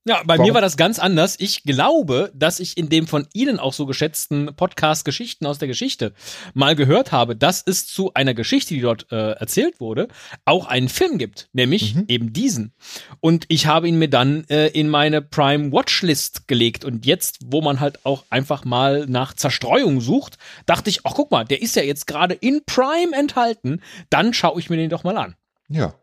Ja, 0.08 0.22
bei 0.24 0.38
Warum- 0.38 0.48
mir 0.48 0.54
war 0.54 0.62
das 0.62 0.78
ganz 0.78 1.00
anders. 1.00 1.36
Ich 1.38 1.64
glaube, 1.64 2.32
dass 2.34 2.62
ich 2.62 2.78
in 2.78 2.88
dem 2.88 3.08
von 3.08 3.28
Ihnen 3.34 3.60
auch 3.60 3.74
so 3.74 3.86
geschätzten 3.86 4.56
Podcast 4.56 5.04
Geschichten 5.04 5.46
aus 5.46 5.58
der 5.58 5.68
Geschichte 5.68 6.14
mal 6.54 6.76
gehört 6.78 7.12
habe, 7.12 7.36
dass 7.36 7.62
es 7.66 7.86
zu 7.88 8.14
einer 8.14 8.34
Geschichte, 8.34 8.74
die 8.74 8.80
dort 8.80 9.12
äh, 9.12 9.32
erzählt 9.34 9.82
wurde, 9.82 10.08
auch 10.46 10.66
einen 10.68 10.88
Film 10.88 11.18
gibt, 11.18 11.50
nämlich 11.52 11.96
Mhm. 11.96 12.06
eben 12.08 12.32
diesen. 12.32 12.74
Und 13.20 13.46
ich 13.50 13.68
habe 13.68 13.90
ihn 13.90 14.00
mir 14.00 14.10
dann 14.10 14.46
äh, 14.50 14.68
in 14.68 14.88
meine 14.88 15.22
Prime 15.22 15.74
Watchlist 15.74 16.48
gelegt. 16.48 16.86
Und 16.86 17.06
jetzt, 17.06 17.40
wo 17.46 17.62
man 17.62 17.82
halt 17.82 18.06
auch 18.06 18.24
einfach 18.30 18.64
mal 18.64 19.06
nach 19.08 19.34
Zerstreuung 19.34 20.00
sucht, 20.00 20.38
dachte 20.66 20.90
ich, 20.90 21.06
ach 21.06 21.16
guck 21.16 21.32
mal, 21.32 21.44
der 21.44 21.62
ist 21.62 21.76
ja 21.76 21.84
jetzt 21.84 22.08
gerade 22.08 22.34
in 22.34 22.62
Prime 22.66 23.14
enthalten, 23.14 23.82
dann 24.10 24.34
schaue 24.34 24.60
ich 24.62 24.70
mir 24.70 24.78
den 24.78 24.90
doch 24.90 25.04
mal 25.04 25.18
an. 25.18 25.36
Ja. 25.68 25.96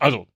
Also, 0.00 0.26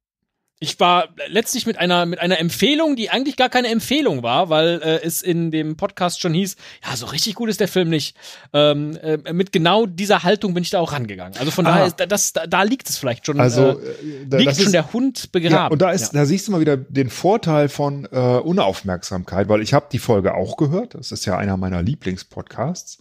ich 0.65 0.81
war 0.81 1.09
letztlich 1.29 1.67
mit 1.67 1.79
einer, 1.79 2.07
mit 2.07 2.19
einer 2.19 2.39
Empfehlung, 2.41 2.97
die 2.97 3.11
eigentlich 3.11 3.37
gar 3.37 3.49
keine 3.49 3.69
Empfehlung 3.69 4.23
war, 4.23 4.49
weil 4.49 4.81
äh, 4.83 5.03
es 5.05 5.23
in 5.23 5.51
dem 5.51 5.77
Podcast 5.77 6.21
schon 6.21 6.33
hieß, 6.35 6.57
ja, 6.89 6.97
so 6.97 7.07
richtig 7.07 7.35
gut 7.35 7.49
ist 7.51 7.61
der 7.61 7.69
Film 7.69 7.91
nicht. 7.91 8.17
Ähm, 8.53 8.97
äh, 9.03 9.33
mit 9.33 9.53
genau 9.53 9.87
dieser 9.87 10.23
Haltung 10.23 10.55
bin 10.55 10.63
ich 10.63 10.71
da 10.71 10.81
auch 10.81 10.93
rangegangen. 10.93 11.39
Also 11.39 11.51
von 11.51 11.67
Ah. 11.67 11.71
daher, 11.73 11.87
ist, 11.87 11.97
das, 12.09 12.33
da, 12.33 12.47
da 12.47 12.63
liegt 12.63 12.89
es 12.89 12.97
vielleicht 12.99 13.27
schon. 13.27 13.39
Also 13.41 13.63
äh, 13.63 13.73
äh, 13.73 14.27
da- 14.27 14.39
liegt 14.39 14.57
schon 14.57 14.65
ist, 14.67 14.73
der 14.75 14.93
Hund 14.93 15.31
begraben. 15.33 15.55
ja, 15.55 15.67
und 15.69 15.83
da 15.83 15.91
ist, 15.93 16.13
da 16.13 16.25
siehst 16.27 16.49
du 16.49 16.53
mal 16.53 16.61
wieder 16.61 16.77
den 16.77 17.11
Vorteil 17.11 17.69
von 17.69 18.07
äh, 18.11 18.17
Unaufmerksamkeit, 18.19 19.49
weil 19.49 19.61
ich 19.63 19.75
habe 19.75 19.87
die 19.93 19.99
Folge 19.99 20.35
auch 20.35 20.57
gehört. 20.57 20.95
Das 20.95 21.13
ist 21.13 21.25
ja 21.27 21.37
einer 21.37 21.57
meiner 21.57 21.83
Lieblingspodcasts. 21.83 22.99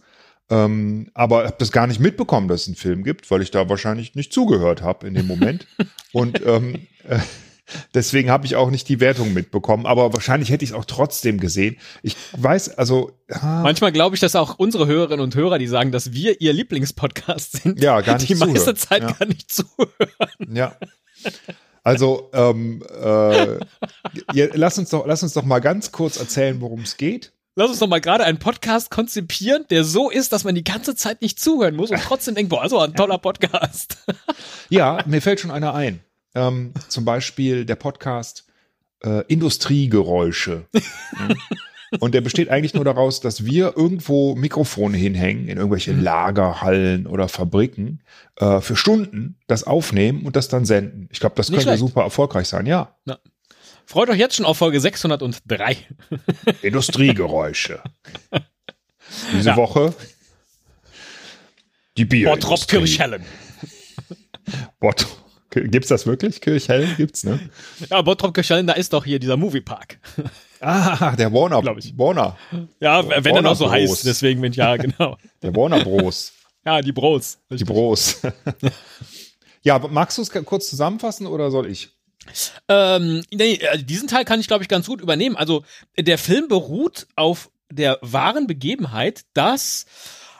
Ähm, 0.50 1.10
aber 1.14 1.44
habe 1.44 1.56
das 1.58 1.72
gar 1.72 1.86
nicht 1.86 2.00
mitbekommen, 2.00 2.48
dass 2.48 2.62
es 2.62 2.66
einen 2.68 2.76
Film 2.76 3.02
gibt, 3.02 3.30
weil 3.30 3.40
ich 3.40 3.50
da 3.50 3.66
wahrscheinlich 3.70 4.14
nicht 4.14 4.30
zugehört 4.30 4.82
habe 4.82 5.06
in 5.06 5.14
dem 5.14 5.26
Moment. 5.26 5.66
und 6.12 6.44
ähm, 6.46 6.86
äh, 7.08 7.18
deswegen 7.94 8.30
habe 8.30 8.46
ich 8.46 8.56
auch 8.56 8.70
nicht 8.70 8.88
die 8.88 9.00
Wertung 9.00 9.32
mitbekommen. 9.32 9.86
Aber 9.86 10.12
wahrscheinlich 10.12 10.50
hätte 10.50 10.64
ich 10.64 10.70
es 10.70 10.76
auch 10.76 10.84
trotzdem 10.84 11.38
gesehen. 11.40 11.76
Ich 12.02 12.16
weiß, 12.36 12.76
also 12.78 13.12
ah, 13.30 13.62
Manchmal 13.62 13.92
glaube 13.92 14.16
ich, 14.16 14.20
dass 14.20 14.36
auch 14.36 14.58
unsere 14.58 14.86
Hörerinnen 14.86 15.22
und 15.22 15.34
Hörer, 15.34 15.58
die 15.58 15.66
sagen, 15.66 15.92
dass 15.92 16.12
wir 16.12 16.40
ihr 16.40 16.52
Lieblingspodcast 16.52 17.62
sind, 17.62 17.80
Ja, 17.80 18.00
gar 18.00 18.14
nicht 18.18 18.28
die 18.28 18.34
meiste 18.34 18.54
zuhören. 18.74 18.76
Zeit 18.76 19.02
Ja. 19.02 19.12
gar 19.12 19.26
nicht 19.26 19.50
zuhören. 19.52 20.54
Ja. 20.54 20.76
Also, 21.82 22.30
ähm, 22.32 22.82
äh, 23.02 23.58
ja, 24.32 24.46
lass, 24.54 24.78
uns 24.78 24.88
doch, 24.90 25.06
lass 25.06 25.22
uns 25.22 25.34
doch 25.34 25.44
mal 25.44 25.60
ganz 25.60 25.92
kurz 25.92 26.16
erzählen, 26.18 26.60
worum 26.62 26.80
es 26.80 26.96
geht. 26.96 27.32
Lass 27.56 27.68
uns 27.70 27.78
doch 27.78 27.86
mal 27.86 28.00
gerade 28.00 28.24
einen 28.24 28.38
Podcast 28.38 28.90
konzipieren, 28.90 29.64
der 29.70 29.84
so 29.84 30.10
ist, 30.10 30.32
dass 30.32 30.44
man 30.44 30.54
die 30.54 30.64
ganze 30.64 30.96
Zeit 30.96 31.22
nicht 31.22 31.38
zuhören 31.38 31.76
muss 31.76 31.90
und 31.90 32.00
trotzdem 32.02 32.34
denkt, 32.34 32.50
boah, 32.50 32.62
also 32.62 32.80
ein 32.80 32.94
toller 32.94 33.18
Podcast. 33.18 33.98
Ja, 34.70 35.04
mir 35.06 35.20
fällt 35.22 35.40
schon 35.40 35.50
einer 35.50 35.74
ein. 35.74 36.00
Ähm, 36.34 36.72
zum 36.88 37.04
Beispiel 37.04 37.64
der 37.64 37.76
Podcast 37.76 38.44
äh, 39.02 39.22
Industriegeräusche. 39.28 40.66
Ja. 41.92 41.98
Und 42.00 42.12
der 42.12 42.22
besteht 42.22 42.48
eigentlich 42.48 42.74
nur 42.74 42.84
daraus, 42.84 43.20
dass 43.20 43.44
wir 43.44 43.74
irgendwo 43.76 44.34
Mikrofone 44.34 44.96
hinhängen 44.96 45.46
in 45.46 45.58
irgendwelche 45.58 45.92
Mhm. 45.92 46.02
Lagerhallen 46.02 47.06
oder 47.06 47.28
Fabriken 47.28 48.00
äh, 48.36 48.60
für 48.60 48.74
Stunden 48.74 49.36
das 49.46 49.62
aufnehmen 49.62 50.26
und 50.26 50.34
das 50.34 50.48
dann 50.48 50.64
senden. 50.64 51.08
Ich 51.12 51.20
glaube, 51.20 51.36
das 51.36 51.50
Nicht 51.50 51.58
könnte 51.58 51.68
schlecht. 51.70 51.80
super 51.80 52.02
erfolgreich 52.02 52.48
sein. 52.48 52.66
Ja, 52.66 52.96
Freut 53.86 54.08
euch 54.08 54.18
jetzt 54.18 54.34
schon 54.34 54.44
auf 54.46 54.56
Folge 54.58 54.80
603. 54.80 55.76
Industriegeräusche. 56.62 57.80
Diese 59.32 59.50
Ja. 59.50 59.56
Woche 59.56 59.94
die 61.96 62.06
Bier. 62.06 62.28
Bottrop 62.28 62.66
Kirchhellen. 62.66 63.22
Bott. 64.80 65.06
Gibt's 65.54 65.88
das 65.88 66.06
wirklich? 66.06 66.40
Kirchhellen 66.40 66.94
gibt's, 66.96 67.24
ne? 67.24 67.38
Ja, 67.90 68.02
Bottrop 68.02 68.34
Kirchhellen, 68.34 68.66
da 68.66 68.74
ist 68.74 68.92
doch 68.92 69.04
hier 69.04 69.18
dieser 69.18 69.36
Moviepark. 69.36 69.98
Ah, 70.66 71.14
der 71.14 71.30
Warner, 71.30 71.60
Glaub 71.60 71.76
ich. 71.76 71.92
Warner, 71.98 72.38
Ja, 72.80 73.06
wenn 73.06 73.36
er 73.36 73.42
noch 73.42 73.54
so 73.54 73.66
Warner 73.66 73.80
Bros. 73.84 73.90
heißt, 73.98 74.06
deswegen 74.06 74.40
bin 74.40 74.52
ich, 74.52 74.56
ja, 74.56 74.78
genau. 74.78 75.18
der 75.42 75.54
Warner 75.54 75.84
Bros. 75.84 76.32
Ja, 76.64 76.80
die 76.80 76.92
Bros. 76.92 77.36
Die 77.50 77.64
Bros. 77.64 78.22
ja, 79.62 79.78
magst 79.78 80.16
du 80.16 80.22
es 80.22 80.30
kurz 80.30 80.70
zusammenfassen 80.70 81.26
oder 81.26 81.50
soll 81.50 81.66
ich? 81.70 81.90
Ähm, 82.70 83.22
nee, 83.30 83.56
äh, 83.56 83.82
diesen 83.82 84.08
Teil 84.08 84.24
kann 84.24 84.40
ich, 84.40 84.46
glaube 84.46 84.62
ich, 84.62 84.68
ganz 84.70 84.86
gut 84.86 85.02
übernehmen. 85.02 85.36
Also, 85.36 85.64
der 85.98 86.16
Film 86.16 86.48
beruht 86.48 87.06
auf 87.16 87.50
der 87.70 87.98
wahren 88.00 88.46
Begebenheit, 88.46 89.26
dass 89.34 89.84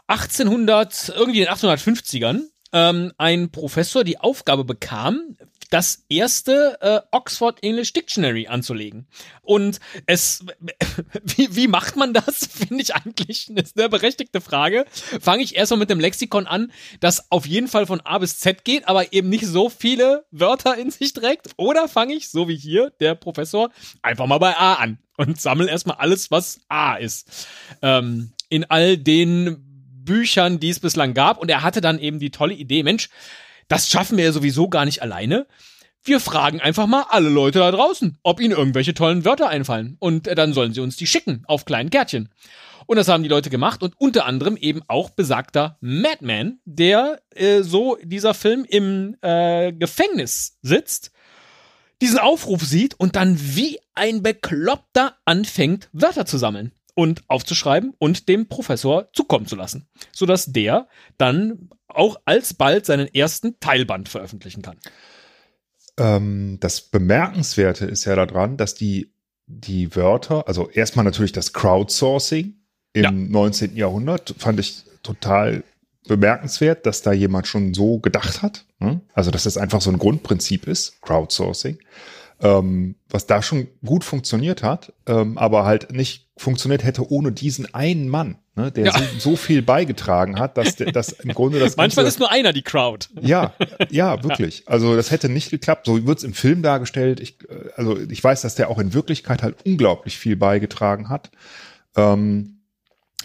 1800, 0.07 1.11
irgendwie 1.15 1.41
in 1.43 1.47
den 1.47 1.55
1850ern, 1.55 2.41
ähm, 2.75 3.13
ein 3.17 3.51
Professor 3.51 4.05
die 4.05 4.19
Aufgabe 4.19 4.65
bekam, 4.65 5.37
das 5.71 6.05
erste 6.09 6.79
äh, 6.83 7.01
Oxford 7.11 7.63
English 7.63 7.93
Dictionary 7.93 8.47
anzulegen. 8.49 9.07
Und 9.43 9.81
es, 10.07 10.45
wie, 11.23 11.57
wie 11.57 11.69
macht 11.69 11.97
man 11.97 12.13
das? 12.13 12.47
Finde 12.53 12.83
ich 12.83 12.95
eigentlich 12.95 13.49
eine 13.49 13.65
sehr 13.65 13.89
berechtigte 13.89 14.41
Frage. 14.41 14.85
Fange 15.21 15.43
ich 15.43 15.57
erstmal 15.57 15.79
mit 15.79 15.91
dem 15.91 16.01
Lexikon 16.01 16.47
an, 16.47 16.73
das 17.01 17.31
auf 17.31 17.47
jeden 17.47 17.69
Fall 17.69 17.87
von 17.87 18.01
A 18.01 18.19
bis 18.19 18.39
Z 18.39 18.65
geht, 18.65 18.89
aber 18.89 19.13
eben 19.13 19.29
nicht 19.29 19.47
so 19.47 19.69
viele 19.69 20.27
Wörter 20.31 20.77
in 20.77 20.91
sich 20.91 21.13
trägt. 21.13 21.53
Oder 21.57 21.89
fange 21.89 22.15
ich, 22.15 22.29
so 22.29 22.49
wie 22.49 22.57
hier 22.57 22.91
der 23.01 23.15
Professor, 23.15 23.71
einfach 24.03 24.27
mal 24.27 24.39
bei 24.39 24.57
A 24.57 24.75
an 24.75 24.99
und 25.17 25.41
sammle 25.41 25.71
erstmal 25.71 25.97
alles, 25.97 26.31
was 26.31 26.61
A 26.69 26.97
ist. 26.97 27.47
Ähm, 27.83 28.33
in 28.49 28.65
all 28.65 28.97
den 28.97 29.64
Büchern, 30.05 30.61
die 30.61 30.71
es 30.71 30.81
bislang 30.81 31.15
gab. 31.15 31.39
Und 31.39 31.51
er 31.51 31.63
hatte 31.63 31.81
dann 31.81 31.99
eben 31.99 32.19
die 32.19 32.31
tolle 32.31 32.55
Idee, 32.55 32.83
Mensch, 32.83 33.09
das 33.69 33.91
schaffen 33.91 34.19
wir 34.19 34.25
ja 34.25 34.33
sowieso 34.33 34.69
gar 34.69 34.85
nicht 34.85 35.03
alleine. 35.03 35.47
Wir 36.03 36.21
fragen 36.21 36.61
einfach 36.61 36.87
mal 36.87 37.07
alle 37.09 37.31
Leute 37.31 37.61
da 37.61 37.71
draußen, 37.71 38.19
ob 38.23 38.41
ihnen 38.41 38.53
irgendwelche 38.53 38.93
tollen 38.93 39.25
Wörter 39.25 39.49
einfallen. 39.49 39.97
Und 40.01 40.29
äh, 40.29 40.35
dann 40.35 40.53
sollen 40.53 40.75
sie 40.75 40.81
uns 40.81 40.97
die 40.97 41.07
schicken 41.07 41.45
auf 41.47 41.65
kleinen 41.65 41.91
Kärtchen. 41.91 42.29
Und 42.87 42.97
das 42.97 43.09
haben 43.09 43.23
die 43.23 43.31
Leute 43.31 43.49
gemacht 43.49 43.83
und 43.83 43.95
unter 43.99 44.27
anderem 44.27 44.59
eben 44.59 44.83
auch 44.89 45.09
besagter 45.09 45.79
Madman, 45.81 46.59
der 46.67 47.23
äh, 47.31 47.63
so 47.63 47.97
dieser 48.03 48.35
Film 48.35 48.67
im 48.69 49.17
äh, 49.23 49.73
Gefängnis 49.73 50.59
sitzt, 50.61 51.11
diesen 52.03 52.19
Aufruf 52.19 52.63
sieht 52.63 52.95
und 53.01 53.17
dann 53.17 53.39
wie 53.41 53.79
ein 53.95 54.23
Bekloppter 54.23 55.17
anfängt, 55.25 55.89
Wörter 55.93 56.27
zu 56.27 56.37
sammeln 56.37 56.73
und 56.95 57.23
aufzuschreiben 57.29 57.95
und 57.99 58.29
dem 58.29 58.49
Professor 58.49 59.09
zukommen 59.13 59.47
zu 59.47 59.57
lassen, 59.57 59.87
sodass 60.13 60.47
der 60.47 60.89
dann 61.19 61.71
auch 61.89 62.21
alsbald 62.25 62.87
seinen 62.87 63.13
ersten 63.13 63.59
Teilband 63.61 64.09
veröffentlichen 64.09 64.63
kann. 64.63 64.79
Ähm, 65.97 66.59
das 66.61 66.81
Bemerkenswerte 66.81 67.87
ist 67.87 68.05
ja 68.05 68.17
daran, 68.17 68.57
dass 68.57 68.75
die, 68.75 69.13
die 69.47 69.95
Wörter, 69.95 70.49
also 70.49 70.69
erstmal 70.71 71.05
natürlich 71.05 71.33
das 71.33 71.53
Crowdsourcing 71.53 72.55
im 72.95 73.03
Ja. 73.03 73.11
19. 73.11 73.77
Jahrhundert, 73.77 74.35
fand 74.39 74.61
ich 74.61 74.85
total 75.03 75.63
bemerkenswert, 76.07 76.87
dass 76.87 77.03
da 77.03 77.13
jemand 77.13 77.47
schon 77.47 77.75
so 77.75 77.99
gedacht 77.99 78.43
hat. 78.43 78.65
ne? 78.79 79.01
Also, 79.15 79.31
dass 79.31 79.45
das 79.45 79.57
einfach 79.57 79.81
so 79.81 79.91
ein 79.91 79.99
Grundprinzip 79.99 80.67
ist, 80.67 81.01
Crowdsourcing. 81.03 81.79
Ähm, 82.45 82.97
was 83.09 83.27
da 83.27 83.41
schon 83.41 83.69
gut 83.85 84.05
funktioniert 84.05 84.63
hat, 84.63 84.93
ähm, 85.07 85.39
aber 85.39 85.65
halt 85.65 85.93
nicht 85.93 86.29
funktioniert 86.37 86.85
hätte 86.85 87.11
ohne 87.11 87.33
diesen 87.33 87.73
einen 87.75 88.07
Mann, 88.09 88.37
ne, 88.55 88.71
der 88.71 88.85
Ja. 88.87 88.93
so, 88.93 89.05
so 89.31 89.37
viel 89.37 89.63
beigetragen 89.63 90.39
hat, 90.39 90.59
dass, 90.59 90.77
der- 90.77 90.93
dass 90.93 91.09
im 91.13 91.33
Grunde 91.33 91.59
das 91.59 91.77
Manchmal 91.79 92.05
ganze, 92.05 92.17
ist 92.17 92.19
nur 92.21 92.31
einer 92.31 92.53
die 92.53 92.61
Crowd. 92.63 93.07
ja, 93.21 93.55
ja, 93.91 94.23
wirklich. 94.23 94.65
Also 94.67 94.95
das 94.95 95.11
hätte 95.11 95.31
nicht 95.31 95.51
geklappt. 95.51 95.87
So 95.87 96.07
wird's 96.07 96.23
im 96.23 96.35
Film 96.35 96.63
dargestellt. 96.63 97.19
Ich, 97.21 97.39
äh, 97.49 97.71
also 97.77 97.99
ich 97.99 98.23
weiß, 98.23 98.43
dass 98.43 98.57
der 98.57 98.69
auch 98.69 98.79
in 98.79 98.93
Wirklichkeit 98.93 99.43
halt 99.43 99.57
unglaublich 99.65 100.19
viel 100.19 100.37
beigetragen 100.37 101.09
hat. 101.09 101.31
Ähm, 101.97 102.54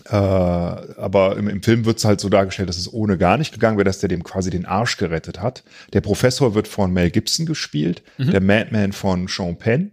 äh, 0.05 0.15
aber 0.15 1.37
im, 1.37 1.47
im 1.47 1.63
Film 1.63 1.85
wird's 1.85 2.05
halt 2.05 2.19
so 2.19 2.29
dargestellt, 2.29 2.69
dass 2.69 2.77
es 2.77 2.91
ohne 2.91 3.17
gar 3.17 3.37
nicht 3.37 3.53
gegangen 3.53 3.77
wäre, 3.77 3.85
dass 3.85 3.99
der 3.99 4.09
dem 4.09 4.23
quasi 4.23 4.49
den 4.49 4.65
Arsch 4.65 4.97
gerettet 4.97 5.41
hat. 5.41 5.63
Der 5.93 6.01
Professor 6.01 6.55
wird 6.55 6.67
von 6.67 6.91
Mel 6.91 7.11
Gibson 7.11 7.45
gespielt, 7.45 8.03
der 8.17 8.41
Madman 8.41 8.93
von 8.93 9.27
Sean 9.27 9.57
Penn. 9.57 9.91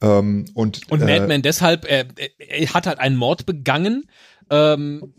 Ähm, 0.00 0.46
und 0.54 0.90
Und 0.90 1.02
äh, 1.02 1.18
Madman 1.18 1.42
deshalb, 1.42 1.84
er, 1.90 2.06
er 2.38 2.74
hat 2.74 2.86
halt 2.86 2.98
einen 3.00 3.16
Mord 3.16 3.46
begangen 3.46 4.04
ähm, 4.50 5.14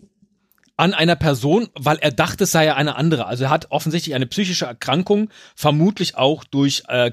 an 0.78 0.94
einer 0.94 1.18
Person, 1.18 1.68
weil 1.78 1.98
er 1.98 2.12
dachte, 2.12 2.46
es 2.46 2.52
sei 2.52 2.66
ja 2.66 2.76
eine 2.76 2.96
andere. 2.96 3.26
Also 3.26 3.46
er 3.46 3.50
hat 3.50 3.72
offensichtlich 3.72 4.16
eine 4.16 4.28
psychische 4.28 4.66
Erkrankung, 4.66 5.30
vermutlich 5.56 6.16
auch 6.16 6.46
durch 6.46 6.84
äh, 6.88 7.12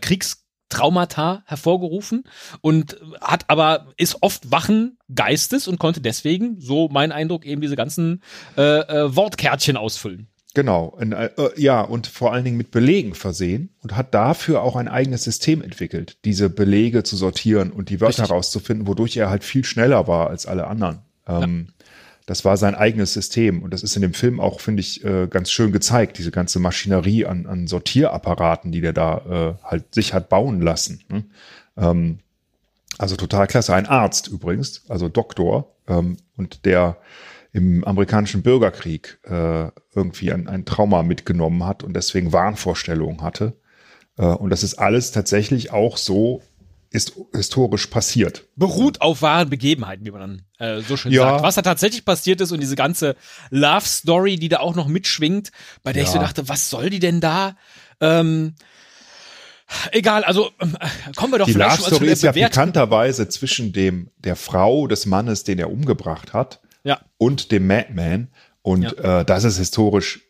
Kriegstraumata 0.68 1.42
hervorgerufen 1.46 2.24
und 2.60 2.96
hat 3.20 3.44
aber 3.48 3.92
ist 3.96 4.22
oft 4.22 4.50
wachen 4.50 4.98
Geistes 5.14 5.68
und 5.68 5.78
konnte 5.78 6.00
deswegen, 6.00 6.60
so 6.60 6.88
mein 6.90 7.12
Eindruck, 7.12 7.46
eben 7.46 7.60
diese 7.60 7.76
ganzen 7.76 8.22
äh, 8.56 8.62
äh, 8.62 9.16
Wortkärtchen 9.16 9.76
ausfüllen. 9.76 10.28
Genau, 10.54 10.96
in, 11.00 11.12
äh, 11.12 11.30
äh, 11.36 11.60
ja, 11.60 11.82
und 11.82 12.06
vor 12.06 12.32
allen 12.32 12.44
Dingen 12.44 12.56
mit 12.56 12.70
Belegen 12.70 13.14
versehen 13.14 13.74
und 13.82 13.94
hat 13.94 14.14
dafür 14.14 14.62
auch 14.62 14.74
ein 14.76 14.88
eigenes 14.88 15.22
System 15.22 15.62
entwickelt, 15.62 16.16
diese 16.24 16.48
Belege 16.48 17.02
zu 17.02 17.16
sortieren 17.16 17.70
und 17.70 17.90
die 17.90 18.00
Wörter 18.00 18.22
Richtig. 18.22 18.30
rauszufinden, 18.30 18.86
wodurch 18.86 19.16
er 19.16 19.28
halt 19.28 19.44
viel 19.44 19.64
schneller 19.64 20.08
war 20.08 20.30
als 20.30 20.46
alle 20.46 20.66
anderen. 20.66 21.00
Ähm, 21.28 21.68
Das 22.26 22.44
war 22.44 22.56
sein 22.56 22.74
eigenes 22.74 23.12
System 23.12 23.62
und 23.62 23.72
das 23.72 23.84
ist 23.84 23.94
in 23.94 24.02
dem 24.02 24.12
Film 24.12 24.40
auch, 24.40 24.60
finde 24.60 24.80
ich, 24.80 25.04
äh, 25.04 25.28
ganz 25.28 25.50
schön 25.50 25.70
gezeigt, 25.70 26.18
diese 26.18 26.32
ganze 26.32 26.58
Maschinerie 26.58 27.24
an, 27.24 27.46
an 27.46 27.68
Sortierapparaten, 27.68 28.72
die 28.72 28.80
der 28.80 28.92
da 28.92 29.56
äh, 29.62 29.64
halt 29.64 29.94
sich 29.94 30.12
hat 30.12 30.28
bauen 30.28 30.60
lassen. 30.60 31.04
Ne? 31.08 31.24
Ähm, 31.76 32.18
also 32.98 33.14
total 33.14 33.46
klasse. 33.46 33.74
Ein 33.74 33.86
Arzt 33.86 34.26
übrigens, 34.28 34.82
also 34.88 35.08
Doktor, 35.08 35.76
ähm, 35.86 36.16
und 36.36 36.64
der 36.64 36.98
im 37.52 37.84
amerikanischen 37.84 38.42
Bürgerkrieg 38.42 39.18
äh, 39.24 39.70
irgendwie 39.94 40.32
ein, 40.32 40.48
ein 40.48 40.64
Trauma 40.64 41.02
mitgenommen 41.02 41.64
hat 41.64 41.82
und 41.84 41.94
deswegen 41.94 42.32
Wahnvorstellungen 42.32 43.22
hatte. 43.22 43.54
Äh, 44.18 44.26
und 44.26 44.50
das 44.50 44.62
ist 44.62 44.74
alles 44.74 45.12
tatsächlich 45.12 45.72
auch 45.72 45.96
so 45.96 46.42
ist 46.90 47.12
historisch 47.34 47.86
passiert. 47.88 48.44
beruht 48.56 49.00
auf 49.00 49.22
wahren 49.22 49.50
Begebenheiten, 49.50 50.04
wie 50.06 50.10
man 50.10 50.20
dann 50.58 50.78
äh, 50.78 50.82
so 50.82 50.96
schön 50.96 51.12
Ja. 51.12 51.22
sagt. 51.22 51.42
Was 51.42 51.54
da 51.56 51.62
tatsächlich 51.62 52.04
passiert 52.04 52.40
ist 52.40 52.52
und 52.52 52.60
diese 52.60 52.76
ganze 52.76 53.16
Love 53.50 53.86
Story, 53.86 54.36
die 54.36 54.48
da 54.48 54.58
auch 54.60 54.74
noch 54.74 54.86
mitschwingt, 54.88 55.50
bei 55.82 55.92
der 55.92 56.02
ich 56.04 56.08
so 56.10 56.16
Ja. 56.16 56.22
dachte, 56.22 56.48
was 56.48 56.70
soll 56.70 56.88
die 56.90 56.98
denn 57.00 57.20
da? 57.20 57.56
Ähm, 58.00 58.54
egal, 59.92 60.24
also 60.24 60.50
ähm, 60.60 60.76
kommen 61.16 61.32
wir 61.32 61.38
doch 61.38 61.46
Die 61.46 61.52
vielleicht 61.52 61.78
Love 61.80 61.90
Story 61.96 62.10
ist 62.10 62.22
ja 62.22 62.32
Bewertung. 62.32 62.50
pikanterweise 62.50 63.28
zwischen 63.28 63.72
dem 63.72 64.10
der 64.18 64.36
Frau 64.36 64.86
des 64.86 65.06
Mannes, 65.06 65.44
den 65.44 65.58
er 65.58 65.70
umgebracht 65.70 66.32
hat, 66.32 66.60
Ja. 66.84 67.00
und 67.18 67.52
dem 67.52 67.66
Madman. 67.66 68.28
Und 68.62 68.98
äh, 68.98 69.24
das 69.24 69.44
ist 69.44 69.58
historisch 69.58 70.22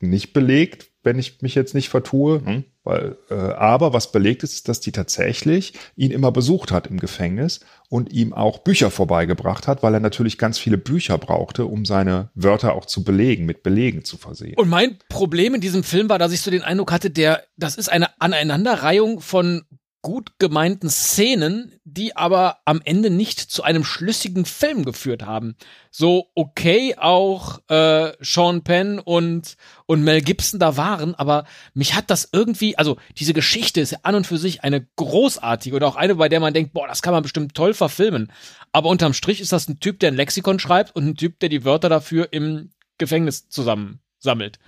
nicht 0.00 0.32
belegt, 0.32 0.88
wenn 1.02 1.18
ich 1.18 1.40
mich 1.42 1.54
jetzt 1.54 1.74
nicht 1.74 1.88
vertue. 1.88 2.44
Hm? 2.44 2.64
Weil, 2.84 3.16
äh, 3.30 3.34
aber 3.34 3.92
was 3.92 4.10
belegt 4.10 4.42
ist, 4.42 4.54
ist, 4.54 4.68
dass 4.68 4.80
die 4.80 4.90
tatsächlich 4.90 5.74
ihn 5.94 6.10
immer 6.10 6.32
besucht 6.32 6.72
hat 6.72 6.88
im 6.88 6.98
Gefängnis 6.98 7.60
und 7.88 8.12
ihm 8.12 8.32
auch 8.32 8.58
Bücher 8.58 8.90
vorbeigebracht 8.90 9.68
hat, 9.68 9.82
weil 9.84 9.94
er 9.94 10.00
natürlich 10.00 10.36
ganz 10.36 10.58
viele 10.58 10.78
Bücher 10.78 11.16
brauchte, 11.16 11.66
um 11.66 11.84
seine 11.84 12.30
Wörter 12.34 12.74
auch 12.74 12.86
zu 12.86 13.04
belegen, 13.04 13.46
mit 13.46 13.62
Belegen 13.62 14.04
zu 14.04 14.16
versehen. 14.16 14.54
Und 14.56 14.68
mein 14.68 14.98
Problem 15.08 15.54
in 15.54 15.60
diesem 15.60 15.84
Film 15.84 16.08
war, 16.08 16.18
dass 16.18 16.32
ich 16.32 16.40
so 16.40 16.50
den 16.50 16.62
Eindruck 16.62 16.90
hatte, 16.90 17.10
der, 17.10 17.44
das 17.56 17.76
ist 17.76 17.88
eine 17.88 18.20
Aneinanderreihung 18.20 19.20
von 19.20 19.62
gut 20.02 20.32
gemeinten 20.40 20.90
Szenen, 20.90 21.78
die 21.84 22.16
aber 22.16 22.58
am 22.64 22.82
Ende 22.84 23.08
nicht 23.08 23.38
zu 23.38 23.62
einem 23.62 23.84
schlüssigen 23.84 24.44
Film 24.44 24.84
geführt 24.84 25.22
haben. 25.22 25.56
So 25.92 26.26
okay 26.34 26.96
auch 26.98 27.60
äh, 27.68 28.12
Sean 28.20 28.64
Penn 28.64 28.98
und 28.98 29.56
und 29.86 30.02
Mel 30.02 30.20
Gibson 30.20 30.58
da 30.58 30.76
waren, 30.76 31.14
aber 31.14 31.44
mich 31.72 31.94
hat 31.94 32.10
das 32.10 32.28
irgendwie, 32.32 32.76
also 32.76 32.96
diese 33.18 33.32
Geschichte 33.32 33.80
ist 33.80 33.92
ja 33.92 33.98
an 34.02 34.16
und 34.16 34.26
für 34.26 34.38
sich 34.38 34.64
eine 34.64 34.86
großartige 34.96 35.76
oder 35.76 35.86
auch 35.86 35.96
eine, 35.96 36.16
bei 36.16 36.28
der 36.28 36.40
man 36.40 36.54
denkt, 36.54 36.72
boah, 36.72 36.88
das 36.88 37.02
kann 37.02 37.14
man 37.14 37.22
bestimmt 37.22 37.54
toll 37.54 37.72
verfilmen. 37.72 38.32
Aber 38.72 38.88
unterm 38.88 39.14
Strich 39.14 39.40
ist 39.40 39.52
das 39.52 39.68
ein 39.68 39.80
Typ, 39.80 40.00
der 40.00 40.10
ein 40.10 40.16
Lexikon 40.16 40.58
schreibt 40.58 40.96
und 40.96 41.06
ein 41.06 41.16
Typ, 41.16 41.38
der 41.38 41.48
die 41.48 41.64
Wörter 41.64 41.88
dafür 41.88 42.28
im 42.32 42.70
Gefängnis 42.98 43.48
zusammensammelt. 43.48 44.58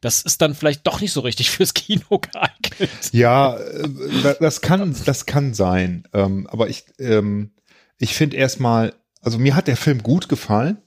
Das 0.00 0.22
ist 0.22 0.40
dann 0.42 0.54
vielleicht 0.54 0.86
doch 0.86 1.00
nicht 1.00 1.12
so 1.12 1.20
richtig 1.20 1.50
fürs 1.50 1.74
Kino 1.74 2.18
geeignet. 2.18 2.90
Ja, 3.12 3.56
äh, 3.56 4.36
das 4.40 4.60
kann, 4.60 4.94
das 5.04 5.26
kann 5.26 5.54
sein. 5.54 6.04
Ähm, 6.12 6.46
aber 6.48 6.68
ich, 6.68 6.84
ähm, 6.98 7.52
ich 7.98 8.14
finde 8.14 8.36
erstmal, 8.36 8.94
also 9.20 9.38
mir 9.38 9.54
hat 9.54 9.68
der 9.68 9.76
Film 9.76 10.02
gut 10.02 10.28
gefallen, 10.28 10.78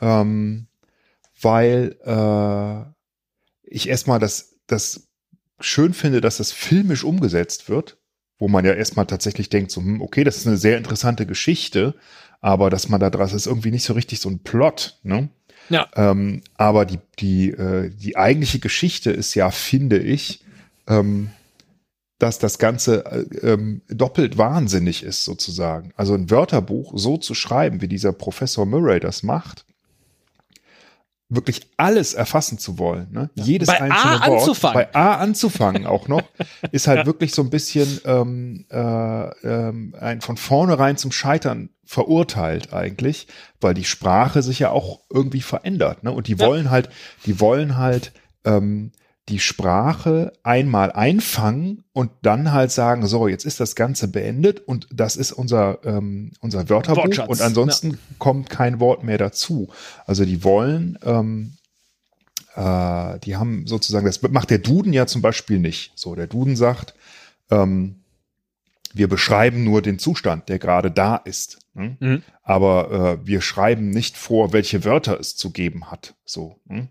ähm, 0.00 0.68
weil 1.40 1.96
äh, 2.04 2.90
ich 3.62 3.88
erstmal 3.88 4.18
das, 4.18 4.56
das 4.66 5.08
schön 5.60 5.94
finde, 5.94 6.20
dass 6.20 6.38
das 6.38 6.52
filmisch 6.52 7.04
umgesetzt 7.04 7.68
wird, 7.68 7.98
wo 8.38 8.48
man 8.48 8.64
ja 8.64 8.72
erstmal 8.72 9.06
tatsächlich 9.06 9.48
denkt, 9.48 9.70
so, 9.70 9.80
hm, 9.80 10.00
okay, 10.00 10.24
das 10.24 10.36
ist 10.36 10.46
eine 10.46 10.56
sehr 10.56 10.78
interessante 10.78 11.26
Geschichte, 11.26 11.94
aber 12.40 12.70
dass 12.70 12.88
man 12.88 13.00
da 13.00 13.10
draus 13.10 13.32
ist 13.32 13.46
irgendwie 13.46 13.70
nicht 13.70 13.84
so 13.84 13.94
richtig 13.94 14.20
so 14.20 14.28
ein 14.28 14.42
Plot, 14.42 15.00
ne? 15.02 15.28
Ja. 15.68 15.88
Ähm, 15.94 16.42
aber 16.56 16.84
die, 16.84 16.98
die, 17.18 17.50
äh, 17.50 17.90
die 17.90 18.16
eigentliche 18.16 18.58
Geschichte 18.58 19.10
ist 19.10 19.34
ja, 19.34 19.50
finde 19.50 19.98
ich, 19.98 20.44
ähm, 20.86 21.30
dass 22.18 22.38
das 22.38 22.58
Ganze 22.58 23.04
äh, 23.06 23.52
ähm, 23.52 23.82
doppelt 23.88 24.38
wahnsinnig 24.38 25.02
ist, 25.02 25.24
sozusagen. 25.24 25.92
Also 25.96 26.14
ein 26.14 26.30
Wörterbuch 26.30 26.92
so 26.96 27.16
zu 27.16 27.34
schreiben, 27.34 27.80
wie 27.80 27.88
dieser 27.88 28.12
Professor 28.12 28.66
Murray 28.66 29.00
das 29.00 29.22
macht, 29.22 29.64
wirklich 31.28 31.68
alles 31.76 32.14
erfassen 32.14 32.58
zu 32.58 32.78
wollen. 32.78 33.08
Ne? 33.10 33.30
Ja. 33.34 33.44
Jedes 33.44 33.68
bei 33.68 33.80
einzelne 33.80 34.22
A 34.22 34.28
Wort. 34.28 34.40
Anzufangen. 34.40 34.74
Bei 34.74 34.94
A 34.94 35.14
anzufangen 35.16 35.86
auch 35.86 36.08
noch, 36.08 36.22
ist 36.72 36.86
halt 36.86 37.06
wirklich 37.06 37.34
so 37.34 37.42
ein 37.42 37.50
bisschen 37.50 38.00
ähm, 38.04 38.64
äh, 38.70 38.76
ähm, 39.46 39.94
ein 40.00 40.20
von 40.20 40.36
vornherein 40.36 40.96
zum 40.96 41.12
Scheitern 41.12 41.70
verurteilt 41.84 42.72
eigentlich, 42.72 43.26
weil 43.60 43.74
die 43.74 43.84
Sprache 43.84 44.42
sich 44.42 44.58
ja 44.58 44.70
auch 44.70 45.00
irgendwie 45.10 45.42
verändert. 45.42 46.02
Ne? 46.02 46.12
Und 46.12 46.28
die 46.28 46.38
wollen 46.38 46.66
ja. 46.66 46.70
halt, 46.70 46.88
die 47.26 47.40
wollen 47.40 47.76
halt 47.76 48.12
ähm, 48.44 48.92
die 49.28 49.38
Sprache 49.38 50.32
einmal 50.42 50.90
einfangen 50.90 51.84
und 51.92 52.10
dann 52.22 52.52
halt 52.52 52.72
sagen, 52.72 53.06
so, 53.06 53.28
jetzt 53.28 53.44
ist 53.44 53.60
das 53.60 53.74
Ganze 53.74 54.08
beendet 54.08 54.60
und 54.60 54.88
das 54.92 55.16
ist 55.16 55.32
unser, 55.32 55.84
ähm, 55.84 56.32
unser 56.40 56.68
Wörterbuch 56.68 57.04
Wortschatz, 57.04 57.28
und 57.28 57.40
ansonsten 57.42 57.90
ja. 57.90 57.96
kommt 58.18 58.48
kein 58.48 58.80
Wort 58.80 59.04
mehr 59.04 59.18
dazu. 59.18 59.68
Also 60.06 60.24
die 60.24 60.44
wollen, 60.44 60.98
ähm, 61.04 61.58
äh, 62.54 63.18
die 63.20 63.36
haben 63.36 63.66
sozusagen, 63.66 64.06
das 64.06 64.22
macht 64.22 64.50
der 64.50 64.58
Duden 64.58 64.92
ja 64.92 65.06
zum 65.06 65.20
Beispiel 65.20 65.58
nicht. 65.58 65.92
So, 65.94 66.14
der 66.14 66.26
Duden 66.26 66.56
sagt, 66.56 66.94
ähm, 67.50 67.96
wir 68.94 69.08
beschreiben 69.08 69.64
nur 69.64 69.82
den 69.82 69.98
Zustand, 69.98 70.48
der 70.48 70.58
gerade 70.58 70.90
da 70.90 71.16
ist. 71.16 71.58
Ne? 71.74 71.96
Mhm. 72.00 72.22
Aber 72.42 73.18
äh, 73.22 73.26
wir 73.26 73.42
schreiben 73.42 73.90
nicht 73.90 74.16
vor, 74.16 74.54
welche 74.54 74.84
Wörter 74.84 75.20
es 75.20 75.36
zu 75.36 75.50
geben 75.50 75.90
hat. 75.90 76.14
So. 76.24 76.56
Ne? 76.64 76.88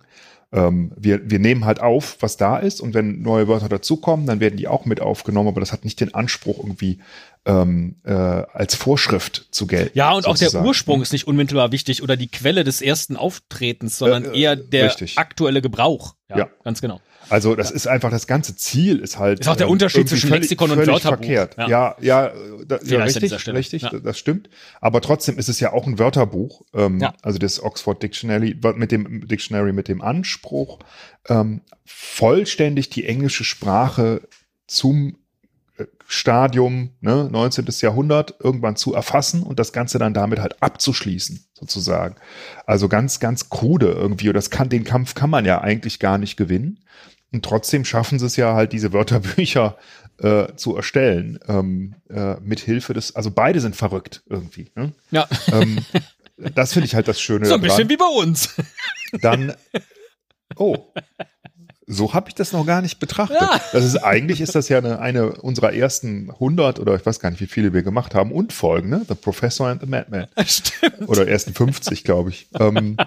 Ähm, 0.51 0.91
wir, 0.95 1.29
wir 1.29 1.39
nehmen 1.39 1.65
halt 1.65 1.81
auf, 1.81 2.17
was 2.21 2.37
da 2.37 2.57
ist 2.57 2.79
und 2.79 2.93
wenn 2.93 3.21
neue 3.21 3.47
Wörter 3.47 3.69
dazukommen, 3.69 4.25
dann 4.25 4.39
werden 4.39 4.57
die 4.57 4.67
auch 4.67 4.85
mit 4.85 5.01
aufgenommen, 5.01 5.49
aber 5.49 5.59
das 5.59 5.73
hat 5.73 5.83
nicht 5.83 5.99
den 5.99 6.13
Anspruch 6.13 6.59
irgendwie 6.59 6.99
ähm, 7.45 7.95
äh, 8.03 8.11
als 8.11 8.75
Vorschrift 8.75 9.47
zu 9.51 9.67
gelten. 9.67 9.97
Ja, 9.97 10.11
und 10.11 10.23
sozusagen. 10.23 10.47
auch 10.47 10.61
der 10.61 10.67
Ursprung 10.67 11.01
ist 11.01 11.11
nicht 11.11 11.27
unmittelbar 11.27 11.71
wichtig 11.71 12.03
oder 12.03 12.15
die 12.15 12.27
Quelle 12.27 12.63
des 12.63 12.81
ersten 12.81 13.15
Auftretens, 13.17 13.97
sondern 13.97 14.25
äh, 14.25 14.39
eher 14.39 14.55
der 14.55 14.85
richtig. 14.85 15.17
aktuelle 15.17 15.61
Gebrauch. 15.61 16.15
Ja, 16.29 16.37
ja, 16.39 16.49
ganz 16.63 16.81
genau. 16.81 17.01
Also 17.29 17.55
das 17.55 17.69
ja. 17.69 17.75
ist 17.75 17.87
einfach 17.87 18.09
das 18.09 18.27
ganze 18.27 18.55
Ziel 18.55 18.99
ist 18.99 19.19
halt. 19.19 19.41
Ist 19.41 19.47
auch 19.47 19.55
der 19.55 19.69
Unterschied 19.69 20.07
zwischen 20.07 20.29
völlig, 20.29 20.43
Lexikon 20.43 20.71
und 20.71 20.77
Wörterbuch. 20.77 21.01
verkehrt. 21.01 21.57
Ja, 21.57 21.67
ja, 21.67 21.95
ja, 22.01 22.31
da, 22.65 22.79
ja 22.83 23.03
richtig, 23.03 23.47
richtig, 23.47 23.81
ja. 23.83 23.91
das 23.99 24.17
stimmt. 24.17 24.49
Aber 24.81 25.01
trotzdem 25.01 25.37
ist 25.37 25.49
es 25.49 25.59
ja 25.59 25.73
auch 25.73 25.87
ein 25.87 25.99
Wörterbuch. 25.99 26.61
Ähm, 26.73 26.99
ja. 26.99 27.13
Also 27.21 27.39
das 27.39 27.61
Oxford 27.61 28.01
Dictionary 28.01 28.55
mit 28.75 28.91
dem 28.91 29.27
Dictionary 29.27 29.73
mit 29.73 29.87
dem 29.87 30.01
Anspruch, 30.01 30.79
ähm, 31.27 31.61
vollständig 31.85 32.89
die 32.89 33.05
englische 33.05 33.43
Sprache 33.43 34.21
zum 34.67 35.17
äh, 35.77 35.85
Stadium, 36.07 36.91
ne, 37.01 37.29
19. 37.31 37.65
Jahrhundert, 37.81 38.35
irgendwann 38.41 38.75
zu 38.75 38.93
erfassen 38.93 39.43
und 39.43 39.59
das 39.59 39.73
Ganze 39.73 39.99
dann 39.99 40.13
damit 40.13 40.39
halt 40.39 40.61
abzuschließen, 40.61 41.45
sozusagen. 41.53 42.15
Also 42.65 42.87
ganz, 42.87 43.19
ganz 43.19 43.49
krude 43.49 43.91
irgendwie. 43.91 44.29
Und 44.29 44.35
das 44.35 44.49
kann, 44.49 44.69
den 44.69 44.83
Kampf 44.83 45.15
kann 45.15 45.29
man 45.29 45.45
ja 45.45 45.61
eigentlich 45.61 45.99
gar 45.99 46.17
nicht 46.17 46.37
gewinnen. 46.37 46.79
Und 47.31 47.43
trotzdem 47.43 47.85
schaffen 47.85 48.19
sie 48.19 48.25
es 48.25 48.35
ja 48.35 48.53
halt, 48.53 48.73
diese 48.73 48.93
Wörterbücher 48.93 49.77
äh, 50.19 50.55
zu 50.55 50.75
erstellen. 50.75 51.39
Ähm, 51.47 51.95
äh, 52.09 52.35
mit 52.41 52.59
Hilfe 52.59 52.93
des, 52.93 53.15
also 53.15 53.31
beide 53.31 53.59
sind 53.59 53.75
verrückt 53.75 54.23
irgendwie. 54.27 54.71
Ne? 54.75 54.93
Ja. 55.11 55.27
Ähm, 55.51 55.79
das 56.55 56.73
finde 56.73 56.85
ich 56.85 56.95
halt 56.95 57.07
das 57.07 57.19
Schöne. 57.19 57.45
So 57.45 57.55
ein 57.55 57.61
bisschen 57.61 57.89
wie 57.89 57.97
bei 57.97 58.05
uns. 58.05 58.55
Dann, 59.21 59.53
oh, 60.55 60.91
so 61.87 62.13
habe 62.13 62.29
ich 62.29 62.35
das 62.35 62.51
noch 62.51 62.65
gar 62.65 62.81
nicht 62.81 62.99
betrachtet. 62.99 63.37
Ja. 63.39 63.61
Das 63.71 63.85
ist 63.85 63.97
eigentlich 63.97 64.41
ist 64.41 64.55
das 64.55 64.67
ja 64.67 64.77
eine, 64.77 64.99
eine 64.99 65.31
unserer 65.33 65.73
ersten 65.73 66.29
100 66.31 66.79
oder 66.79 66.95
ich 66.95 67.05
weiß 67.05 67.19
gar 67.19 67.29
nicht, 67.29 67.39
wie 67.39 67.47
viele 67.47 67.73
wir 67.73 67.81
gemacht 67.81 68.13
haben 68.13 68.31
und 68.33 68.51
Folgen, 68.51 68.89
ne? 68.89 69.05
The 69.07 69.15
Professor 69.15 69.67
and 69.67 69.81
the 69.81 69.87
Madman. 69.87 70.27
Stimmt. 70.45 71.07
Oder 71.07 71.27
ersten 71.27 71.53
50, 71.53 72.03
glaube 72.03 72.31
ich. 72.31 72.49
ähm, 72.59 72.97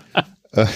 äh, 0.52 0.66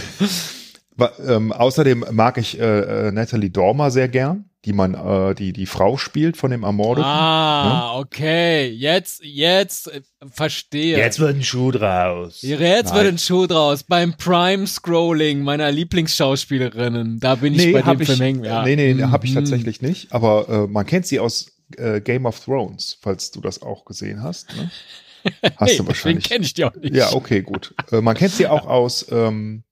ähm, 1.27 1.53
außerdem 1.53 2.05
mag 2.13 2.39
ich 2.39 2.59
äh, 2.59 3.09
äh, 3.09 3.13
Natalie 3.13 3.51
Dormer 3.51 3.91
sehr 3.91 4.09
gern, 4.09 4.45
die 4.65 4.73
man, 4.73 4.95
äh, 4.95 5.35
die 5.35 5.53
die 5.53 5.67
Frau 5.67 5.97
spielt 5.97 6.37
von 6.37 6.51
dem 6.51 6.63
Ermordeten. 6.63 7.09
Ah, 7.09 7.93
ne? 7.95 8.01
okay. 8.01 8.69
Jetzt, 8.69 9.23
jetzt 9.25 9.93
äh, 9.93 10.03
verstehe. 10.31 10.97
Jetzt 10.97 11.19
wird 11.19 11.37
ein 11.37 11.43
Schuh 11.43 11.73
draus. 11.73 12.43
Jetzt 12.43 12.61
Nein. 12.61 12.95
wird 12.95 13.07
ein 13.15 13.19
Schuh 13.19 13.47
draus. 13.47 13.83
Beim 13.83 14.17
Prime 14.17 14.67
Scrolling 14.67 15.43
meiner 15.43 15.71
Lieblingsschauspielerinnen, 15.73 17.19
da 17.19 17.35
bin 17.35 17.55
ich 17.55 17.67
nee, 17.67 17.73
bei 17.73 17.83
dem 17.83 18.01
ich, 18.01 18.09
Film 18.09 18.21
hängen. 18.21 18.45
Ja. 18.45 18.63
Nee, 18.63 18.77
nee, 18.77 18.95
mhm. 18.95 19.11
habe 19.11 19.27
ich 19.27 19.35
tatsächlich 19.35 19.83
nicht. 19.83 20.13
Aber 20.13 20.49
äh, 20.49 20.67
man 20.67 20.87
kennt 20.87 21.07
sie 21.07 21.19
aus 21.19 21.53
äh, 21.77 22.01
Game 22.01 22.27
of 22.27 22.39
Thrones, 22.39 22.99
falls 23.01 23.31
du 23.31 23.41
das 23.41 23.63
auch 23.63 23.85
gesehen 23.85 24.23
hast. 24.23 24.55
Ne? 24.57 24.71
Hast 25.57 25.73
nee, 25.73 25.79
du 25.79 25.87
wahrscheinlich. 25.87 26.25
kenne 26.25 26.45
ich 26.45 26.53
die 26.53 26.65
auch 26.65 26.75
nicht. 26.75 26.95
Ja, 26.95 27.13
okay, 27.15 27.41
gut. 27.41 27.75
Äh, 27.91 28.03
man 28.03 28.15
kennt 28.15 28.33
sie 28.33 28.47
auch 28.47 28.67
aus 28.69 29.07
ähm, 29.11 29.65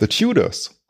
The 0.00 0.06
Tudors. 0.08 0.80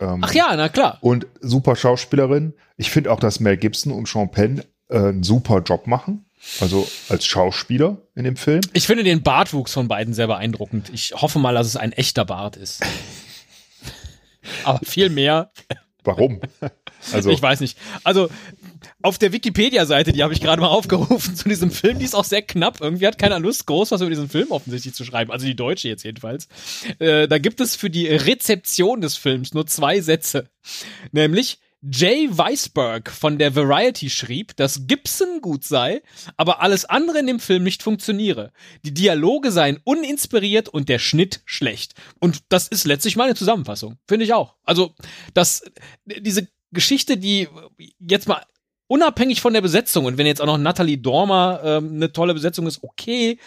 Ähm, 0.00 0.20
Ach 0.22 0.32
ja, 0.34 0.54
na 0.56 0.68
klar. 0.68 0.98
Und 1.00 1.26
super 1.40 1.76
Schauspielerin. 1.76 2.54
Ich 2.76 2.90
finde 2.90 3.12
auch, 3.12 3.20
dass 3.20 3.40
Mel 3.40 3.56
Gibson 3.56 3.92
und 3.92 4.08
Sean 4.08 4.30
Penn 4.30 4.62
äh, 4.88 4.98
einen 4.98 5.22
super 5.22 5.62
Job 5.62 5.86
machen. 5.86 6.26
Also 6.60 6.86
als 7.08 7.24
Schauspieler 7.24 7.98
in 8.14 8.24
dem 8.24 8.36
Film. 8.36 8.60
Ich 8.74 8.86
finde 8.86 9.02
den 9.02 9.22
Bartwuchs 9.22 9.72
von 9.72 9.88
beiden 9.88 10.12
sehr 10.12 10.26
beeindruckend. 10.26 10.90
Ich 10.92 11.14
hoffe 11.14 11.38
mal, 11.38 11.54
dass 11.54 11.66
es 11.66 11.76
ein 11.76 11.92
echter 11.92 12.24
Bart 12.26 12.56
ist. 12.56 12.82
Aber 14.64 14.80
viel 14.84 15.08
mehr. 15.08 15.50
Warum? 16.02 16.40
Also 17.12 17.28
ich 17.28 17.42
weiß 17.42 17.60
nicht. 17.60 17.76
Also 18.02 18.30
auf 19.02 19.18
der 19.18 19.32
Wikipedia-Seite, 19.32 20.12
die 20.12 20.22
habe 20.22 20.32
ich 20.32 20.40
gerade 20.40 20.60
mal 20.60 20.68
aufgerufen 20.68 21.36
zu 21.36 21.48
diesem 21.48 21.70
Film, 21.70 21.98
die 21.98 22.04
ist 22.04 22.14
auch 22.14 22.24
sehr 22.24 22.42
knapp. 22.42 22.80
Irgendwie 22.80 23.06
hat 23.06 23.18
keiner 23.18 23.38
Lust, 23.38 23.66
groß 23.66 23.90
was 23.90 24.00
über 24.00 24.10
diesen 24.10 24.28
Film 24.28 24.50
offensichtlich 24.50 24.94
zu 24.94 25.04
schreiben. 25.04 25.30
Also 25.30 25.46
die 25.46 25.56
Deutsche 25.56 25.88
jetzt 25.88 26.04
jedenfalls. 26.04 26.48
Äh, 26.98 27.28
da 27.28 27.38
gibt 27.38 27.60
es 27.60 27.76
für 27.76 27.90
die 27.90 28.06
Rezeption 28.06 29.00
des 29.00 29.16
Films 29.16 29.54
nur 29.54 29.66
zwei 29.66 30.00
Sätze. 30.00 30.48
Nämlich, 31.12 31.58
Jay 31.90 32.28
Weisberg 32.30 33.10
von 33.10 33.36
der 33.38 33.54
Variety 33.54 34.08
schrieb, 34.08 34.56
dass 34.56 34.86
Gibson 34.86 35.42
gut 35.42 35.64
sei, 35.64 36.02
aber 36.38 36.62
alles 36.62 36.86
andere 36.86 37.18
in 37.18 37.26
dem 37.26 37.40
Film 37.40 37.62
nicht 37.62 37.82
funktioniere. 37.82 38.52
Die 38.86 38.94
Dialoge 38.94 39.50
seien 39.50 39.78
uninspiriert 39.84 40.70
und 40.70 40.88
der 40.88 40.98
Schnitt 40.98 41.42
schlecht. 41.44 41.94
Und 42.20 42.42
das 42.48 42.68
ist 42.68 42.84
letztlich 42.84 43.16
meine 43.16 43.34
Zusammenfassung. 43.34 43.98
Finde 44.08 44.24
ich 44.24 44.32
auch. 44.32 44.54
Also, 44.64 44.94
das, 45.34 45.62
diese 46.06 46.48
Geschichte, 46.72 47.18
die 47.18 47.48
jetzt 47.98 48.28
mal 48.28 48.42
unabhängig 48.86 49.40
von 49.40 49.52
der 49.52 49.60
Besetzung 49.60 50.04
und 50.04 50.18
wenn 50.18 50.26
jetzt 50.26 50.40
auch 50.40 50.46
noch 50.46 50.58
Natalie 50.58 50.98
Dormer 50.98 51.60
ähm, 51.64 51.92
eine 51.94 52.12
tolle 52.12 52.34
Besetzung 52.34 52.66
ist, 52.66 52.82
okay. 52.82 53.38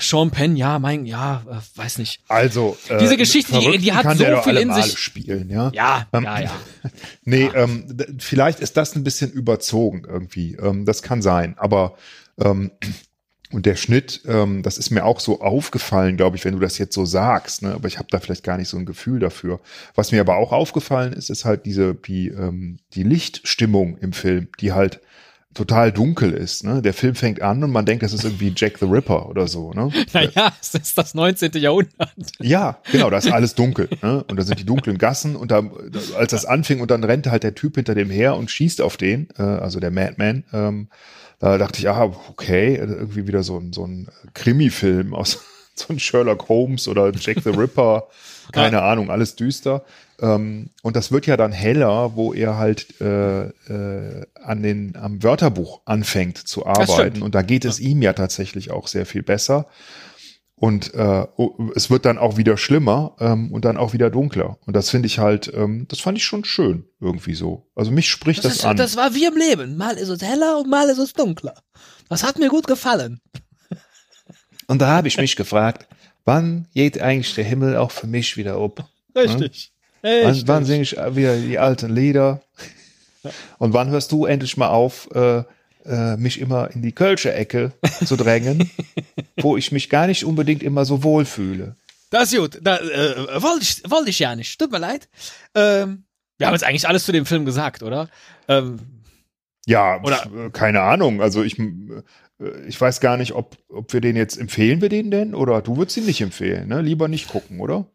Sean 0.00 0.30
Penn, 0.30 0.56
ja, 0.56 0.78
mein, 0.78 1.04
ja, 1.04 1.42
äh, 1.48 1.78
weiß 1.78 1.98
nicht. 1.98 2.20
Also 2.28 2.76
äh, 2.88 2.98
diese 2.98 3.16
Geschichte, 3.16 3.58
die, 3.58 3.78
die 3.78 3.92
hat 3.92 4.16
so 4.16 4.24
viel 4.42 4.56
in 4.56 4.72
sich. 4.72 4.98
Spielen, 4.98 5.50
ja, 5.50 5.70
ja, 5.74 6.06
ähm, 6.12 6.24
ja, 6.24 6.40
ja. 6.40 6.50
nee, 7.24 7.44
ja. 7.44 7.54
Ähm, 7.54 7.96
vielleicht 8.18 8.60
ist 8.60 8.76
das 8.76 8.96
ein 8.96 9.04
bisschen 9.04 9.30
überzogen 9.30 10.04
irgendwie. 10.08 10.54
Ähm, 10.54 10.86
das 10.86 11.02
kann 11.02 11.20
sein, 11.20 11.56
aber 11.58 11.96
ähm, 12.40 12.70
und 13.50 13.64
der 13.64 13.76
Schnitt, 13.76 14.22
ähm, 14.26 14.62
das 14.62 14.76
ist 14.76 14.90
mir 14.90 15.04
auch 15.04 15.20
so 15.20 15.40
aufgefallen, 15.40 16.16
glaube 16.18 16.36
ich, 16.36 16.44
wenn 16.44 16.52
du 16.52 16.60
das 16.60 16.76
jetzt 16.76 16.94
so 16.94 17.06
sagst. 17.06 17.62
Ne? 17.62 17.72
Aber 17.72 17.88
ich 17.88 17.98
habe 17.98 18.08
da 18.10 18.20
vielleicht 18.20 18.44
gar 18.44 18.58
nicht 18.58 18.68
so 18.68 18.76
ein 18.76 18.84
Gefühl 18.84 19.20
dafür. 19.20 19.60
Was 19.94 20.12
mir 20.12 20.20
aber 20.20 20.36
auch 20.36 20.52
aufgefallen 20.52 21.14
ist, 21.14 21.30
ist 21.30 21.44
halt 21.44 21.64
diese 21.64 21.94
die 21.94 22.28
ähm, 22.28 22.78
die 22.94 23.04
Lichtstimmung 23.04 23.96
im 23.98 24.12
Film, 24.12 24.48
die 24.60 24.72
halt 24.72 25.00
total 25.54 25.92
dunkel 25.92 26.32
ist. 26.32 26.64
Ne? 26.64 26.82
Der 26.82 26.94
Film 26.94 27.14
fängt 27.14 27.42
an 27.42 27.64
und 27.64 27.72
man 27.72 27.84
denkt, 27.84 28.02
das 28.02 28.12
ist 28.12 28.24
irgendwie 28.24 28.52
Jack 28.54 28.78
the 28.78 28.84
Ripper 28.84 29.28
oder 29.28 29.48
so. 29.48 29.72
Ne? 29.72 29.90
Naja, 30.12 30.52
es 30.60 30.74
ist 30.74 30.96
das 30.96 31.14
19. 31.14 31.52
Jahrhundert. 31.54 32.12
Ja, 32.38 32.78
genau, 32.92 33.10
da 33.10 33.18
ist 33.18 33.30
alles 33.30 33.54
dunkel. 33.54 33.88
Ne? 34.02 34.24
Und 34.24 34.36
da 34.38 34.42
sind 34.42 34.60
die 34.60 34.64
dunklen 34.64 34.98
Gassen 34.98 35.36
und 35.36 35.50
da, 35.50 35.62
als 36.16 36.30
das 36.30 36.44
anfing 36.44 36.80
und 36.80 36.90
dann 36.90 37.02
rennt 37.04 37.26
halt 37.26 37.42
der 37.42 37.54
Typ 37.54 37.76
hinter 37.76 37.94
dem 37.94 38.10
her 38.10 38.36
und 38.36 38.50
schießt 38.50 38.80
auf 38.80 38.96
den, 38.96 39.28
äh, 39.38 39.42
also 39.42 39.80
der 39.80 39.90
Madman. 39.90 40.44
Ähm, 40.52 40.88
da 41.38 41.56
dachte 41.56 41.78
ich, 41.78 41.88
ah, 41.88 42.12
okay, 42.28 42.76
irgendwie 42.76 43.26
wieder 43.26 43.42
so 43.42 43.58
ein, 43.58 43.72
so 43.72 43.86
ein 43.86 44.08
Krimi-Film 44.34 45.14
aus 45.14 45.40
so 45.86 45.92
ein 45.92 45.98
Sherlock 45.98 46.48
Holmes 46.48 46.88
oder 46.88 47.12
Jack 47.12 47.42
the 47.42 47.50
Ripper, 47.50 48.08
keine 48.52 48.82
Ahnung, 48.82 49.10
alles 49.10 49.36
düster. 49.36 49.84
Ähm, 50.20 50.70
und 50.82 50.96
das 50.96 51.12
wird 51.12 51.26
ja 51.26 51.36
dann 51.36 51.52
heller, 51.52 52.16
wo 52.16 52.34
er 52.34 52.56
halt 52.56 53.00
äh, 53.00 53.46
äh, 53.46 54.26
an 54.42 54.62
den 54.62 54.96
am 54.96 55.22
Wörterbuch 55.22 55.82
anfängt 55.84 56.38
zu 56.38 56.66
arbeiten. 56.66 57.22
Und 57.22 57.34
da 57.34 57.42
geht 57.42 57.64
es 57.64 57.78
ihm 57.78 58.02
ja 58.02 58.12
tatsächlich 58.12 58.70
auch 58.70 58.88
sehr 58.88 59.06
viel 59.06 59.22
besser. 59.22 59.66
Und 60.60 60.92
äh, 60.94 61.24
oh, 61.36 61.70
es 61.76 61.88
wird 61.88 62.04
dann 62.04 62.18
auch 62.18 62.36
wieder 62.36 62.56
schlimmer 62.56 63.14
ähm, 63.20 63.52
und 63.52 63.64
dann 63.64 63.76
auch 63.76 63.92
wieder 63.92 64.10
dunkler. 64.10 64.58
Und 64.66 64.74
das 64.74 64.90
finde 64.90 65.06
ich 65.06 65.20
halt, 65.20 65.52
ähm, 65.54 65.86
das 65.88 66.00
fand 66.00 66.18
ich 66.18 66.24
schon 66.24 66.44
schön 66.44 66.84
irgendwie 67.00 67.34
so. 67.34 67.70
Also 67.76 67.92
mich 67.92 68.08
spricht 68.08 68.40
das, 68.40 68.54
das 68.54 68.58
ist, 68.58 68.64
an. 68.64 68.76
Das 68.76 68.96
war 68.96 69.14
wie 69.14 69.26
im 69.26 69.36
Leben. 69.36 69.76
Mal 69.76 69.96
ist 69.96 70.08
es 70.08 70.20
heller 70.20 70.58
und 70.58 70.68
mal 70.68 70.88
ist 70.88 70.98
es 70.98 71.12
dunkler. 71.12 71.54
Das 72.08 72.24
hat 72.24 72.40
mir 72.40 72.48
gut 72.48 72.66
gefallen. 72.66 73.20
Und 74.68 74.80
da 74.80 74.88
habe 74.88 75.08
ich 75.08 75.18
mich 75.18 75.34
gefragt, 75.34 75.88
wann 76.24 76.66
geht 76.74 77.00
eigentlich 77.00 77.34
der 77.34 77.44
Himmel 77.44 77.76
auch 77.76 77.90
für 77.90 78.06
mich 78.06 78.36
wieder 78.36 78.56
ab? 78.56 78.88
Richtig. 79.16 79.72
Hm? 80.02 80.10
Wann, 80.22 80.42
wann 80.46 80.64
singe 80.64 80.82
ich 80.82 80.92
wieder 80.92 81.36
die 81.36 81.58
alten 81.58 81.92
Lieder? 81.92 82.40
Und 83.58 83.72
wann 83.72 83.90
hörst 83.90 84.12
du 84.12 84.26
endlich 84.26 84.56
mal 84.56 84.68
auf, 84.68 85.08
äh, 85.14 85.42
äh, 85.84 86.16
mich 86.16 86.38
immer 86.38 86.70
in 86.70 86.82
die 86.82 86.92
Kölsche 86.92 87.32
Ecke 87.32 87.72
zu 88.04 88.16
drängen, 88.16 88.70
wo 89.40 89.56
ich 89.56 89.72
mich 89.72 89.88
gar 89.88 90.06
nicht 90.06 90.24
unbedingt 90.24 90.62
immer 90.62 90.84
so 90.84 91.02
wohl 91.02 91.24
fühle. 91.24 91.74
Das 92.10 92.32
ist 92.32 92.38
gut. 92.38 92.58
Da, 92.62 92.76
äh, 92.76 93.42
wollte 93.42 93.62
ich, 93.62 93.82
wollte 93.90 94.10
ich 94.10 94.18
ja 94.18 94.36
nicht. 94.36 94.58
Tut 94.58 94.70
mir 94.70 94.78
leid. 94.78 95.08
Ähm, 95.54 96.04
wir 96.36 96.46
haben 96.46 96.54
jetzt 96.54 96.64
eigentlich 96.64 96.86
alles 96.86 97.04
zu 97.04 97.12
dem 97.12 97.26
Film 97.26 97.44
gesagt, 97.44 97.82
oder? 97.82 98.08
Ähm, 98.46 98.78
ja, 99.68 100.02
oder 100.02 100.24
äh, 100.34 100.50
keine 100.50 100.80
Ahnung. 100.80 101.20
Also 101.20 101.42
ich, 101.42 101.58
äh, 101.58 102.02
ich 102.66 102.80
weiß 102.80 103.00
gar 103.00 103.18
nicht, 103.18 103.32
ob, 103.32 103.58
ob 103.68 103.92
wir 103.92 104.00
den 104.00 104.16
jetzt 104.16 104.38
empfehlen 104.38 104.80
wir 104.80 104.88
den 104.88 105.10
denn 105.10 105.34
oder 105.34 105.60
du 105.60 105.76
würdest 105.76 105.98
ihn 105.98 106.06
nicht 106.06 106.22
empfehlen, 106.22 106.68
ne? 106.68 106.80
Lieber 106.80 107.06
nicht 107.06 107.28
gucken, 107.28 107.60
oder? 107.60 107.86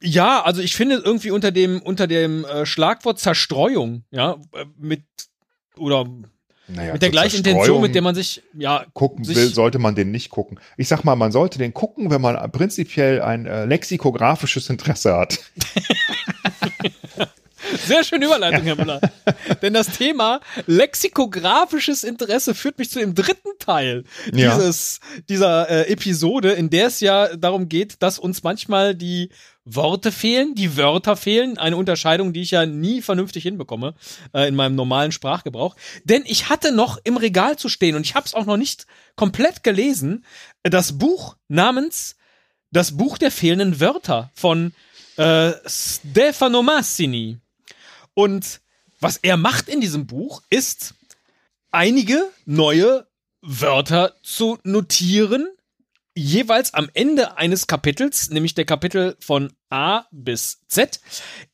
Ja, 0.00 0.42
also 0.44 0.62
ich 0.62 0.76
finde 0.76 1.02
irgendwie 1.04 1.32
unter 1.32 1.50
dem 1.50 1.82
unter 1.82 2.06
dem 2.06 2.44
äh, 2.44 2.64
Schlagwort 2.64 3.18
Zerstreuung, 3.18 4.04
ja, 4.12 4.36
mit 4.78 5.02
oder 5.76 6.06
naja, 6.68 6.92
mit 6.92 7.02
der 7.02 7.10
gleichen 7.10 7.38
Intention, 7.38 7.82
mit 7.82 7.94
der 7.96 8.02
man 8.02 8.14
sich 8.14 8.40
ja 8.56 8.86
gucken 8.94 9.24
sich 9.24 9.36
will, 9.36 9.52
sollte 9.52 9.80
man 9.80 9.96
den 9.96 10.12
nicht 10.12 10.30
gucken. 10.30 10.60
Ich 10.76 10.86
sag 10.86 11.02
mal, 11.02 11.16
man 11.16 11.32
sollte 11.32 11.58
den 11.58 11.74
gucken, 11.74 12.10
wenn 12.10 12.20
man 12.20 12.50
prinzipiell 12.52 13.20
ein 13.20 13.46
äh, 13.46 13.64
lexikografisches 13.64 14.70
Interesse 14.70 15.16
hat. 15.16 15.40
Sehr 17.86 18.04
schöne 18.04 18.26
Überleitung, 18.26 18.62
Herr 18.62 18.76
Müller. 18.76 19.00
Denn 19.62 19.74
das 19.74 19.88
Thema 19.88 20.40
lexikografisches 20.66 22.04
Interesse 22.04 22.54
führt 22.54 22.78
mich 22.78 22.90
zu 22.90 22.98
dem 22.98 23.14
dritten 23.14 23.50
Teil 23.58 24.04
dieses, 24.32 25.00
ja. 25.02 25.22
dieser 25.28 25.70
äh, 25.70 25.92
Episode, 25.92 26.52
in 26.52 26.70
der 26.70 26.88
es 26.88 27.00
ja 27.00 27.36
darum 27.36 27.68
geht, 27.68 28.02
dass 28.02 28.18
uns 28.18 28.42
manchmal 28.42 28.94
die 28.94 29.30
Worte 29.64 30.12
fehlen, 30.12 30.54
die 30.54 30.76
Wörter 30.76 31.16
fehlen, 31.16 31.56
eine 31.56 31.76
Unterscheidung, 31.76 32.32
die 32.32 32.42
ich 32.42 32.50
ja 32.50 32.66
nie 32.66 33.00
vernünftig 33.00 33.42
hinbekomme 33.44 33.94
äh, 34.34 34.46
in 34.46 34.54
meinem 34.54 34.74
normalen 34.74 35.10
Sprachgebrauch. 35.10 35.74
Denn 36.04 36.22
ich 36.26 36.50
hatte 36.50 36.72
noch 36.72 36.98
im 37.04 37.16
Regal 37.16 37.56
zu 37.56 37.68
stehen 37.68 37.96
und 37.96 38.04
ich 38.04 38.14
habe 38.14 38.26
es 38.26 38.34
auch 38.34 38.44
noch 38.44 38.58
nicht 38.58 38.86
komplett 39.16 39.62
gelesen, 39.62 40.24
das 40.62 40.98
Buch 40.98 41.36
namens 41.48 42.16
Das 42.70 42.96
Buch 42.96 43.18
der 43.18 43.30
fehlenden 43.30 43.78
Wörter 43.78 44.32
von 44.34 44.74
äh, 45.16 45.52
Stefano 45.64 46.62
Massini. 46.62 47.38
Und 48.14 48.60
was 49.00 49.18
er 49.18 49.36
macht 49.36 49.68
in 49.68 49.80
diesem 49.80 50.06
Buch 50.06 50.42
ist 50.50 50.94
einige 51.70 52.30
neue 52.46 53.06
Wörter 53.42 54.14
zu 54.22 54.58
notieren, 54.62 55.48
jeweils 56.14 56.72
am 56.72 56.88
Ende 56.94 57.36
eines 57.36 57.66
Kapitels, 57.66 58.30
nämlich 58.30 58.54
der 58.54 58.64
Kapitel 58.64 59.16
von 59.18 59.52
A 59.68 60.04
bis 60.12 60.60
Z, 60.68 61.00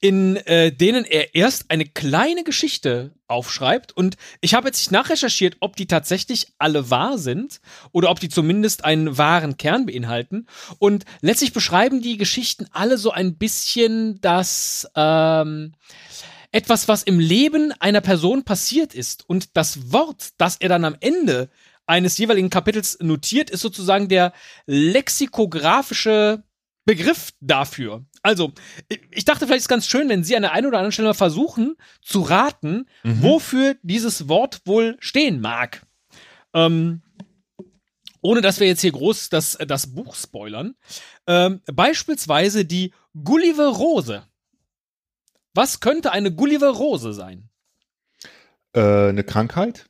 in 0.00 0.36
äh, 0.36 0.70
denen 0.70 1.06
er 1.06 1.34
erst 1.34 1.70
eine 1.70 1.86
kleine 1.86 2.44
Geschichte 2.44 3.14
aufschreibt. 3.26 3.96
Und 3.96 4.16
ich 4.42 4.52
habe 4.54 4.68
jetzt 4.68 4.78
nicht 4.78 4.92
nachrecherchiert, 4.92 5.56
ob 5.60 5.76
die 5.76 5.86
tatsächlich 5.86 6.48
alle 6.58 6.90
wahr 6.90 7.16
sind 7.16 7.62
oder 7.92 8.10
ob 8.10 8.20
die 8.20 8.28
zumindest 8.28 8.84
einen 8.84 9.16
wahren 9.16 9.56
Kern 9.56 9.86
beinhalten. 9.86 10.46
Und 10.78 11.06
letztlich 11.22 11.54
beschreiben 11.54 12.02
die 12.02 12.18
Geschichten 12.18 12.66
alle 12.72 12.98
so 12.98 13.10
ein 13.10 13.36
bisschen 13.38 14.20
das 14.20 14.86
ähm, 14.94 15.72
etwas, 16.52 16.88
was 16.88 17.02
im 17.02 17.18
Leben 17.18 17.72
einer 17.78 18.00
Person 18.00 18.44
passiert 18.44 18.94
ist. 18.94 19.28
Und 19.28 19.56
das 19.56 19.92
Wort, 19.92 20.30
das 20.38 20.56
er 20.56 20.68
dann 20.68 20.84
am 20.84 20.96
Ende 21.00 21.48
eines 21.86 22.18
jeweiligen 22.18 22.50
Kapitels 22.50 22.98
notiert, 23.00 23.50
ist 23.50 23.60
sozusagen 23.60 24.08
der 24.08 24.32
lexikografische 24.66 26.42
Begriff 26.84 27.32
dafür. 27.40 28.04
Also, 28.22 28.52
ich 29.10 29.24
dachte 29.24 29.46
vielleicht 29.46 29.62
ist 29.62 29.68
ganz 29.68 29.86
schön, 29.86 30.08
wenn 30.08 30.24
Sie 30.24 30.36
an 30.36 30.42
der 30.42 30.52
einen 30.52 30.66
oder 30.66 30.78
anderen 30.78 30.92
Stelle 30.92 31.08
mal 31.08 31.14
versuchen 31.14 31.76
zu 32.02 32.22
raten, 32.22 32.86
mhm. 33.02 33.22
wofür 33.22 33.76
dieses 33.82 34.28
Wort 34.28 34.62
wohl 34.64 34.96
stehen 35.00 35.40
mag. 35.40 35.86
Ähm, 36.52 37.02
ohne 38.22 38.40
dass 38.40 38.60
wir 38.60 38.66
jetzt 38.66 38.82
hier 38.82 38.92
groß 38.92 39.30
das, 39.30 39.56
das 39.66 39.94
Buch 39.94 40.14
spoilern. 40.14 40.74
Ähm, 41.26 41.60
beispielsweise 41.66 42.64
die 42.64 42.92
Gulliver 43.24 43.68
Rose. 43.68 44.24
Was 45.54 45.80
könnte 45.80 46.12
eine 46.12 46.32
Gulliver 46.32 46.70
Rose 46.70 47.12
sein? 47.12 47.50
Äh, 48.72 49.08
eine 49.08 49.24
Krankheit? 49.24 49.89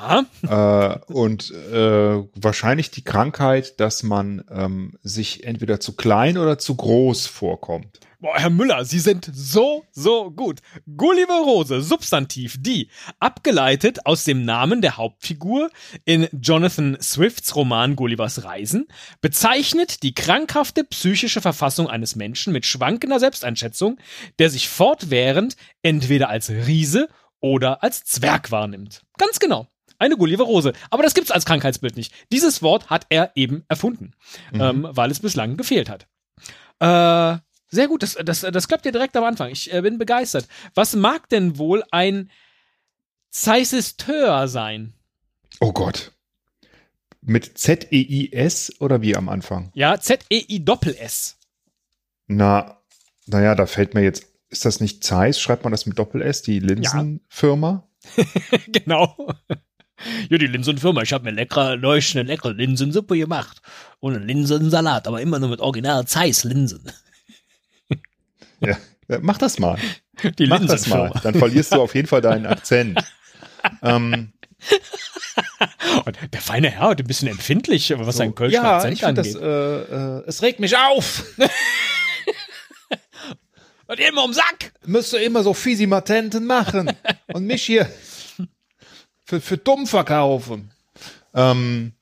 Ja. 0.00 0.94
Äh, 0.94 1.12
und 1.12 1.50
äh, 1.50 2.22
wahrscheinlich 2.34 2.90
die 2.90 3.04
Krankheit, 3.04 3.80
dass 3.80 4.02
man 4.02 4.44
ähm, 4.50 4.98
sich 5.02 5.44
entweder 5.44 5.80
zu 5.80 5.96
klein 5.96 6.38
oder 6.38 6.58
zu 6.58 6.76
groß 6.76 7.26
vorkommt. 7.26 8.00
Boah, 8.18 8.38
Herr 8.38 8.50
Müller, 8.50 8.84
Sie 8.86 8.98
sind 8.98 9.30
so, 9.32 9.84
so 9.92 10.30
gut. 10.30 10.60
Gulliver 10.96 11.42
Rose, 11.44 11.82
Substantiv, 11.82 12.56
die, 12.58 12.88
abgeleitet 13.20 14.06
aus 14.06 14.24
dem 14.24 14.44
Namen 14.44 14.80
der 14.80 14.96
Hauptfigur 14.96 15.70
in 16.06 16.26
Jonathan 16.32 16.96
Swifts 17.00 17.54
Roman 17.54 17.94
Gullivers 17.94 18.42
Reisen, 18.42 18.88
bezeichnet 19.20 20.02
die 20.02 20.14
krankhafte 20.14 20.84
psychische 20.84 21.42
Verfassung 21.42 21.88
eines 21.88 22.16
Menschen 22.16 22.54
mit 22.54 22.64
schwankender 22.64 23.20
Selbsteinschätzung, 23.20 23.98
der 24.38 24.48
sich 24.48 24.70
fortwährend 24.70 25.56
entweder 25.82 26.30
als 26.30 26.48
Riese 26.48 27.08
oder 27.40 27.82
als 27.82 28.04
Zwerg 28.04 28.50
wahrnimmt. 28.50 29.02
Ganz 29.18 29.38
genau. 29.38 29.68
Eine 29.98 30.16
Gulliver 30.16 30.44
Rose. 30.44 30.72
Aber 30.90 31.02
das 31.02 31.14
gibt's 31.14 31.30
als 31.30 31.44
Krankheitsbild 31.44 31.96
nicht. 31.96 32.12
Dieses 32.32 32.62
Wort 32.62 32.90
hat 32.90 33.06
er 33.08 33.32
eben 33.34 33.64
erfunden, 33.68 34.12
mhm. 34.52 34.60
ähm, 34.60 34.88
weil 34.90 35.10
es 35.10 35.20
bislang 35.20 35.56
gefehlt 35.56 35.88
hat. 35.88 36.06
Äh, 36.80 37.40
sehr 37.68 37.88
gut, 37.88 38.02
das, 38.02 38.16
das, 38.24 38.40
das 38.40 38.68
klappt 38.68 38.86
ja 38.86 38.92
direkt 38.92 39.16
am 39.16 39.24
Anfang. 39.24 39.50
Ich 39.50 39.72
äh, 39.72 39.80
bin 39.80 39.98
begeistert. 39.98 40.46
Was 40.74 40.94
mag 40.94 41.28
denn 41.28 41.58
wohl 41.58 41.82
ein 41.90 42.30
Zeisisteur 43.30 44.48
sein? 44.48 44.94
Oh 45.60 45.72
Gott. 45.72 46.12
Mit 47.20 47.58
Z-E-I-S 47.58 48.80
oder 48.80 49.02
wie 49.02 49.16
am 49.16 49.28
Anfang? 49.28 49.72
Ja, 49.74 49.98
Z-E-I-Doppel-S. 49.98 51.38
Na, 52.28 52.80
naja, 53.26 53.54
da 53.54 53.66
fällt 53.66 53.94
mir 53.94 54.02
jetzt, 54.02 54.26
ist 54.48 54.64
das 54.64 54.80
nicht 54.80 55.02
Zeiss? 55.02 55.40
Schreibt 55.40 55.64
man 55.64 55.72
das 55.72 55.86
mit 55.86 55.98
Doppel-S, 55.98 56.42
die 56.42 56.60
Linsenfirma? 56.60 57.88
Ja. 58.16 58.24
genau. 58.68 59.16
Ja, 60.30 60.38
die 60.38 60.46
Linsenfirma. 60.46 61.02
Ich 61.02 61.12
habe 61.12 61.24
mir 61.24 61.30
leckere, 61.30 61.76
neulich 61.76 62.16
eine 62.16 62.28
leckere 62.28 62.52
Linsensuppe 62.52 63.16
gemacht. 63.16 63.60
Und 64.00 64.14
einen 64.14 64.26
Linsensalat, 64.26 65.06
aber 65.06 65.20
immer 65.20 65.38
nur 65.38 65.48
mit 65.48 65.60
original 65.60 66.06
Zeiss 66.06 66.44
Linsen. 66.44 66.90
Ja, 68.58 68.78
mach 69.20 69.36
das 69.36 69.58
mal. 69.58 69.78
Die 70.38 70.46
mach 70.46 70.64
das 70.64 70.86
mal. 70.86 71.12
Dann 71.22 71.34
verlierst 71.34 71.74
du 71.74 71.82
auf 71.82 71.94
jeden 71.94 72.08
Fall 72.08 72.22
deinen 72.22 72.46
Akzent. 72.46 72.98
ähm, 73.82 74.32
und 76.06 76.16
der 76.32 76.40
feine 76.40 76.70
Herr 76.70 76.88
hat 76.88 77.00
ein 77.00 77.06
bisschen 77.06 77.28
empfindlich, 77.28 77.92
was 77.98 78.06
so, 78.06 78.12
seinen 78.12 78.34
Kölschen 78.34 78.64
ja, 78.64 78.76
Akzent 78.76 78.94
ich 78.94 79.04
angeht. 79.04 79.34
Das, 79.34 79.34
äh, 79.34 79.44
äh, 79.46 80.22
es 80.26 80.40
regt 80.40 80.58
mich 80.58 80.74
auf. 80.74 81.24
und 83.86 84.00
immer 84.00 84.24
um 84.24 84.32
Sack. 84.32 84.72
Müsste 84.86 85.18
immer 85.18 85.42
so 85.42 85.52
Fisimatenten 85.52 86.46
machen 86.46 86.90
und 87.26 87.44
mich 87.44 87.62
hier 87.62 87.86
für, 89.26 89.40
für 89.40 89.58
dumm 89.58 89.86
verkaufen. 89.86 90.70
Ähm, 91.34 91.92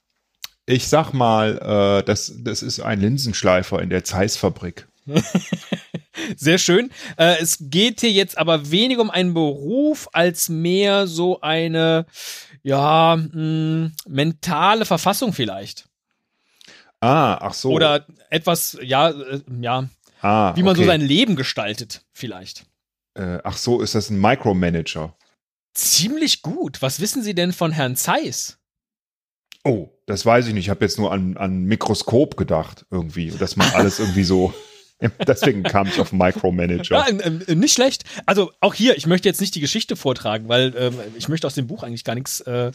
ich 0.66 0.86
sag 0.86 1.12
mal, 1.12 1.58
äh, 1.58 2.04
das, 2.04 2.32
das 2.38 2.62
ist 2.62 2.80
ein 2.80 3.00
Linsenschleifer 3.00 3.82
in 3.82 3.90
der 3.90 4.04
Zeiss-Fabrik. 4.04 4.86
Sehr 6.36 6.58
schön. 6.58 6.90
Äh, 7.16 7.36
es 7.40 7.58
geht 7.60 8.00
hier 8.00 8.12
jetzt 8.12 8.38
aber 8.38 8.70
weniger 8.70 9.02
um 9.02 9.10
einen 9.10 9.34
Beruf 9.34 10.08
als 10.12 10.48
mehr 10.48 11.06
so 11.06 11.40
eine, 11.40 12.06
ja, 12.62 13.16
mh, 13.16 13.32
hm, 13.32 13.92
mentale 14.06 14.84
Verfassung 14.84 15.32
vielleicht. 15.32 15.86
Ah, 17.00 17.34
ach 17.40 17.54
so. 17.54 17.70
Oder 17.70 18.06
etwas, 18.30 18.78
ja, 18.80 19.10
äh, 19.10 19.40
ja, 19.60 19.88
ah, 20.22 20.56
wie 20.56 20.62
man 20.62 20.72
okay. 20.72 20.82
so 20.82 20.86
sein 20.86 21.02
Leben 21.02 21.36
gestaltet, 21.36 22.02
vielleicht. 22.12 22.64
Äh, 23.14 23.38
ach 23.44 23.56
so, 23.56 23.82
ist 23.82 23.94
das 23.94 24.08
ein 24.08 24.20
Micromanager? 24.20 25.14
Ziemlich 25.74 26.42
gut. 26.42 26.82
Was 26.82 27.00
wissen 27.00 27.22
Sie 27.22 27.34
denn 27.34 27.52
von 27.52 27.72
Herrn 27.72 27.96
Zeiss? 27.96 28.58
Oh, 29.64 29.88
das 30.06 30.24
weiß 30.24 30.46
ich 30.46 30.54
nicht. 30.54 30.66
Ich 30.66 30.70
habe 30.70 30.84
jetzt 30.84 30.98
nur 30.98 31.10
an, 31.10 31.36
an 31.36 31.64
Mikroskop 31.64 32.36
gedacht 32.36 32.86
irgendwie, 32.90 33.30
dass 33.30 33.56
man 33.56 33.68
alles 33.74 33.98
irgendwie 33.98 34.24
so. 34.24 34.54
Deswegen 35.26 35.62
kam 35.64 35.88
ich 35.88 36.00
auf 36.00 36.12
Micromanager. 36.12 36.96
Ja, 36.96 37.06
äh, 37.08 37.54
nicht 37.54 37.74
schlecht. 37.74 38.04
Also 38.26 38.52
auch 38.60 38.74
hier, 38.74 38.96
ich 38.96 39.06
möchte 39.06 39.28
jetzt 39.28 39.40
nicht 39.40 39.54
die 39.54 39.60
Geschichte 39.60 39.96
vortragen, 39.96 40.48
weil 40.48 40.74
äh, 40.76 40.90
ich 41.16 41.28
möchte 41.28 41.46
aus 41.46 41.54
dem 41.54 41.66
Buch 41.66 41.82
eigentlich 41.82 42.04
gar 42.04 42.14
nichts 42.14 42.40
äh, 42.42 42.72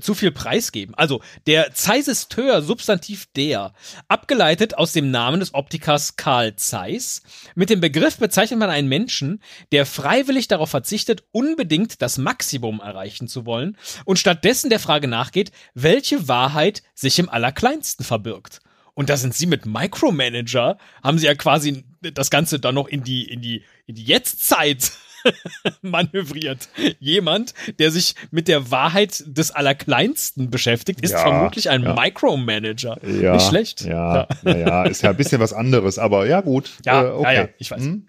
zu 0.00 0.14
viel 0.14 0.32
preisgeben. 0.32 0.94
Also 0.94 1.22
der 1.46 1.72
Zeissisteur 1.72 2.62
Substantiv 2.62 3.26
der, 3.36 3.72
abgeleitet 4.08 4.76
aus 4.76 4.92
dem 4.92 5.10
Namen 5.10 5.40
des 5.40 5.54
Optikers 5.54 6.16
Karl 6.16 6.56
Zeiss. 6.56 7.22
Mit 7.54 7.70
dem 7.70 7.80
Begriff 7.80 8.18
bezeichnet 8.18 8.58
man 8.58 8.70
einen 8.70 8.88
Menschen, 8.88 9.40
der 9.72 9.86
freiwillig 9.86 10.48
darauf 10.48 10.70
verzichtet, 10.70 11.24
unbedingt 11.32 12.02
das 12.02 12.18
Maximum 12.18 12.80
erreichen 12.80 13.28
zu 13.28 13.46
wollen 13.46 13.76
und 14.04 14.18
stattdessen 14.18 14.70
der 14.70 14.80
Frage 14.80 15.08
nachgeht, 15.08 15.52
welche 15.74 16.28
Wahrheit 16.28 16.82
sich 16.94 17.18
im 17.18 17.28
Allerkleinsten 17.28 18.04
verbirgt. 18.04 18.60
Und 18.96 19.10
da 19.10 19.18
sind 19.18 19.34
sie 19.34 19.44
mit 19.44 19.66
Micromanager, 19.66 20.78
haben 21.04 21.18
sie 21.18 21.26
ja 21.26 21.34
quasi 21.34 21.84
das 22.00 22.30
Ganze 22.30 22.58
dann 22.58 22.74
noch 22.74 22.88
in 22.88 23.04
die, 23.04 23.30
in 23.30 23.42
die, 23.42 23.62
in 23.84 23.94
die 23.94 24.04
Jetztzeit 24.04 24.90
manövriert. 25.82 26.70
Jemand, 26.98 27.52
der 27.78 27.90
sich 27.90 28.14
mit 28.30 28.48
der 28.48 28.70
Wahrheit 28.70 29.22
des 29.26 29.50
Allerkleinsten 29.50 30.48
beschäftigt, 30.48 31.02
ist 31.02 31.10
ja, 31.10 31.18
vermutlich 31.18 31.68
ein 31.68 31.82
ja. 31.82 31.94
Micromanager. 31.94 32.98
Ja, 33.06 33.34
Nicht 33.34 33.46
schlecht. 33.46 33.82
Ja, 33.82 34.28
ja. 34.44 34.56
ja, 34.56 34.84
ist 34.84 35.02
ja 35.02 35.10
ein 35.10 35.16
bisschen 35.18 35.42
was 35.42 35.52
anderes, 35.52 35.98
aber 35.98 36.26
ja, 36.26 36.40
gut. 36.40 36.70
Ja, 36.86 37.04
äh, 37.04 37.10
okay. 37.10 37.34
ja, 37.34 37.42
ja, 37.42 37.48
ich 37.58 37.70
weiß. 37.70 37.82
Hm? 37.82 38.06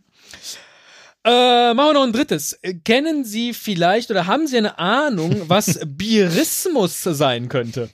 Äh, 1.25 1.73
machen 1.73 1.89
wir 1.89 1.93
noch 1.95 2.03
ein 2.03 2.13
drittes. 2.13 2.57
Kennen 2.85 3.25
Sie 3.25 3.53
vielleicht 3.53 4.09
oder 4.09 4.25
haben 4.25 4.47
Sie 4.47 4.57
eine 4.57 4.79
Ahnung, 4.79 5.41
was 5.47 5.81
Bierismus 5.85 7.03
sein 7.03 7.49
könnte? 7.49 7.89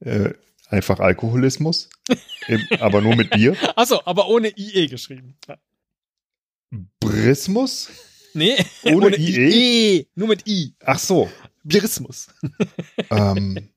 Äh, 0.00 0.32
einfach 0.68 1.00
Alkoholismus, 1.00 1.88
aber 2.80 3.00
nur 3.00 3.16
mit 3.16 3.30
Bier. 3.30 3.56
Achso, 3.76 4.00
aber 4.04 4.28
ohne 4.28 4.48
IE 4.56 4.86
geschrieben. 4.88 5.36
Ja. 5.48 5.58
Brismus? 7.00 7.88
Nee, 8.34 8.56
ohne, 8.84 9.06
ohne 9.06 9.16
IE? 9.16 9.98
I, 10.00 10.08
nur 10.14 10.28
mit 10.28 10.46
I. 10.46 10.74
Ach 10.84 10.98
so. 10.98 11.30
Birismus. 11.64 12.28
ähm, 13.10 13.70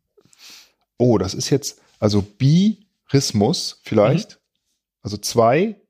oh, 0.97 1.17
das 1.17 1.33
ist 1.33 1.49
jetzt, 1.49 1.81
also 1.99 2.21
Birismus 2.21 3.79
vielleicht. 3.83 4.31
Mhm. 4.31 4.37
Also 5.03 5.17
zwei, 5.17 5.81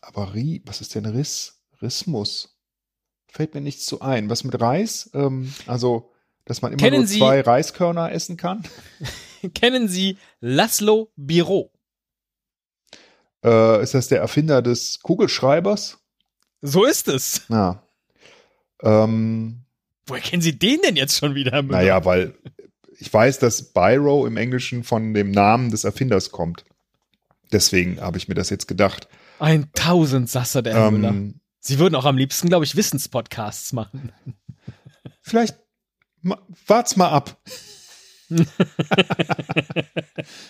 aber 0.00 0.34
Ri, 0.34 0.62
was 0.64 0.80
ist 0.80 0.94
denn 0.94 1.06
Riss? 1.06 1.60
Rismus? 1.82 2.56
Fällt 3.26 3.54
mir 3.54 3.60
nichts 3.60 3.86
zu 3.86 4.00
ein. 4.00 4.30
Was 4.30 4.44
mit 4.44 4.58
Reis? 4.60 5.10
Ähm, 5.12 5.52
also, 5.66 6.12
dass 6.44 6.62
man 6.62 6.72
immer 6.72 6.82
Kennen 6.82 7.00
nur 7.00 7.06
zwei 7.06 7.38
Sie, 7.38 7.48
Reiskörner 7.48 8.12
essen 8.12 8.36
kann? 8.36 8.62
Kennen 9.54 9.88
Sie 9.88 10.18
Laszlo 10.40 11.10
Biro? 11.16 11.70
Äh, 13.44 13.82
ist 13.82 13.94
das 13.94 14.08
der 14.08 14.20
Erfinder 14.20 14.62
des 14.62 15.00
Kugelschreibers? 15.00 15.98
So 16.60 16.84
ist 16.84 17.08
es. 17.08 17.42
Ja. 17.48 17.82
Ähm, 18.82 19.64
Woher 20.06 20.22
kennen 20.22 20.42
Sie 20.42 20.58
den 20.58 20.80
denn 20.82 20.96
jetzt 20.96 21.18
schon 21.18 21.34
wieder? 21.34 21.62
Müller? 21.62 21.78
Naja, 21.78 22.04
weil 22.04 22.34
ich 22.98 23.12
weiß, 23.12 23.38
dass 23.38 23.72
Biro 23.72 24.26
im 24.26 24.36
Englischen 24.36 24.82
von 24.82 25.14
dem 25.14 25.30
Namen 25.30 25.70
des 25.70 25.84
Erfinders 25.84 26.30
kommt. 26.30 26.64
Deswegen 27.52 28.00
habe 28.00 28.18
ich 28.18 28.28
mir 28.28 28.34
das 28.34 28.50
jetzt 28.50 28.66
gedacht. 28.66 29.08
Ein 29.38 29.70
Tausendsasser, 29.72 30.62
der 30.62 30.74
Herr 30.74 30.88
ähm, 30.88 31.00
Müller. 31.00 31.14
Sie 31.60 31.78
würden 31.78 31.94
auch 31.94 32.04
am 32.04 32.16
liebsten, 32.16 32.48
glaube 32.48 32.64
ich, 32.64 32.76
Wissenspodcasts 32.76 33.72
machen. 33.72 34.12
Vielleicht 35.22 35.56
wart's 36.66 36.96
mal 36.96 37.10
ab. 37.10 37.40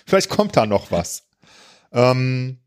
Vielleicht 0.06 0.28
kommt 0.28 0.56
da 0.56 0.66
noch 0.66 0.90
was. 0.90 1.26
Ähm, 1.92 2.58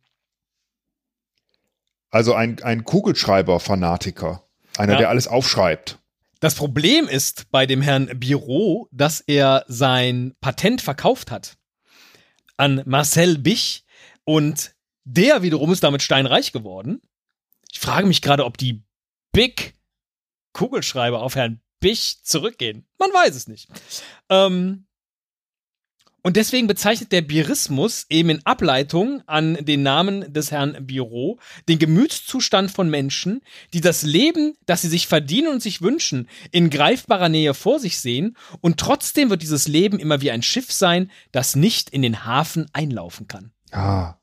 also 2.09 2.33
ein, 2.33 2.61
ein 2.63 2.83
Kugelschreiber-Fanatiker. 2.83 4.43
Einer, 4.77 4.93
ja. 4.93 4.99
der 4.99 5.09
alles 5.09 5.27
aufschreibt. 5.27 5.99
Das 6.39 6.55
Problem 6.55 7.07
ist 7.07 7.51
bei 7.51 7.65
dem 7.65 7.81
Herrn 7.81 8.19
Biro, 8.19 8.87
dass 8.91 9.21
er 9.21 9.63
sein 9.67 10.33
Patent 10.41 10.81
verkauft 10.81 11.29
hat 11.29 11.57
an 12.57 12.81
Marcel 12.85 13.37
Bich 13.37 13.85
und 14.23 14.75
der 15.03 15.41
wiederum 15.41 15.71
ist 15.71 15.83
damit 15.83 16.01
steinreich 16.01 16.51
geworden. 16.51 17.01
Ich 17.71 17.79
frage 17.79 18.07
mich 18.07 18.21
gerade, 18.21 18.45
ob 18.45 18.57
die 18.57 18.83
Big 19.31 19.75
Kugelschreiber 20.53 21.21
auf 21.21 21.35
Herrn 21.35 21.61
Bich 21.79 22.23
zurückgehen. 22.23 22.87
Man 22.99 23.09
weiß 23.11 23.35
es 23.35 23.47
nicht. 23.47 23.67
Ähm, 24.29 24.87
und 26.23 26.37
deswegen 26.37 26.67
bezeichnet 26.67 27.11
der 27.11 27.21
Birismus 27.21 28.05
eben 28.09 28.29
in 28.29 28.45
Ableitung 28.45 29.23
an 29.25 29.55
den 29.61 29.81
Namen 29.81 30.31
des 30.31 30.51
Herrn 30.51 30.77
Biro 30.85 31.39
den 31.67 31.79
Gemütszustand 31.79 32.69
von 32.71 32.89
Menschen, 32.89 33.41
die 33.73 33.81
das 33.81 34.03
Leben, 34.03 34.53
das 34.65 34.81
sie 34.81 34.87
sich 34.87 35.07
verdienen 35.07 35.47
und 35.47 35.61
sich 35.61 35.81
wünschen, 35.81 36.27
in 36.51 36.69
greifbarer 36.69 37.29
Nähe 37.29 37.53
vor 37.53 37.79
sich 37.79 37.99
sehen 37.99 38.37
und 38.61 38.77
trotzdem 38.77 39.29
wird 39.29 39.41
dieses 39.41 39.67
Leben 39.67 39.99
immer 39.99 40.21
wie 40.21 40.31
ein 40.31 40.43
Schiff 40.43 40.71
sein, 40.71 41.09
das 41.31 41.55
nicht 41.55 41.89
in 41.89 42.01
den 42.01 42.25
Hafen 42.25 42.67
einlaufen 42.73 43.27
kann. 43.27 43.51
Ah, 43.71 44.15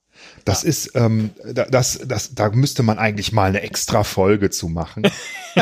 das 0.44 0.62
ja. 0.62 0.68
ist, 0.68 0.92
ähm, 0.94 1.30
das, 1.44 2.00
das, 2.06 2.34
da 2.34 2.50
müsste 2.50 2.82
man 2.82 2.98
eigentlich 2.98 3.32
mal 3.32 3.48
eine 3.48 3.62
extra 3.62 4.04
Folge 4.04 4.50
zu 4.50 4.68
machen. 4.68 5.02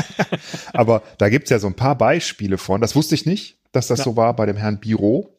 Aber 0.72 1.03
da 1.18 1.29
gibt's 1.29 1.51
ja 1.51 1.59
so 1.59 1.66
ein 1.66 1.75
paar 1.75 1.96
Beispiele 1.96 2.59
von. 2.59 2.81
Das 2.81 2.94
wusste 2.94 3.14
ich 3.14 3.27
nicht, 3.27 3.59
dass 3.72 3.87
das 3.87 4.01
ja. 4.01 4.05
so 4.05 4.16
war 4.16 4.35
bei 4.37 4.46
dem 4.46 4.57
Herrn 4.57 4.81
Biro. 4.81 5.36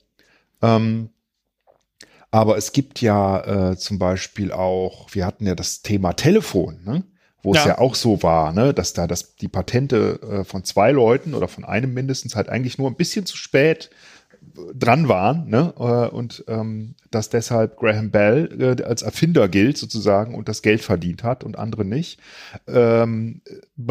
Ähm, 0.62 1.10
aber 2.32 2.58
es 2.58 2.72
gibt 2.72 3.02
ja 3.02 3.72
äh, 3.72 3.78
zum 3.78 4.00
Beispiel 4.00 4.52
auch, 4.52 5.08
wir 5.14 5.26
hatten 5.26 5.46
ja 5.46 5.56
das 5.56 5.82
Thema 5.82 6.14
Telefon, 6.14 6.80
ne? 6.84 7.04
wo 7.42 7.54
ja. 7.54 7.62
es 7.62 7.68
ja 7.68 7.78
auch 7.78 7.96
so 7.96 8.22
war, 8.24 8.52
ne? 8.52 8.74
dass 8.74 8.94
da 8.94 9.08
das, 9.08 9.36
die 9.36 9.48
Patente 9.48 10.20
äh, 10.22 10.44
von 10.44 10.64
zwei 10.64 10.92
Leuten 10.92 11.34
oder 11.34 11.48
von 11.48 11.64
einem 11.64 11.94
mindestens 11.94 12.36
halt 12.36 12.50
eigentlich 12.50 12.78
nur 12.78 12.90
ein 12.90 12.96
bisschen 12.96 13.26
zu 13.26 13.38
spät 13.38 13.90
dran 14.74 15.08
waren 15.08 15.48
ne? 15.50 15.74
Äh, 15.78 16.14
und 16.14 16.44
ähm, 16.48 16.96
dass 17.12 17.30
deshalb 17.30 17.78
Graham 17.78 18.12
Bell 18.12 18.78
äh, 18.80 18.84
als 18.84 19.02
Erfinder 19.02 19.48
gilt 19.48 19.78
sozusagen 19.78 20.36
und 20.36 20.50
das 20.50 20.62
Geld 20.62 20.82
verdient 20.82 21.24
hat 21.24 21.44
und 21.44 21.58
andere 21.58 21.86
nicht. 21.86 22.20
Ähm, 22.68 23.42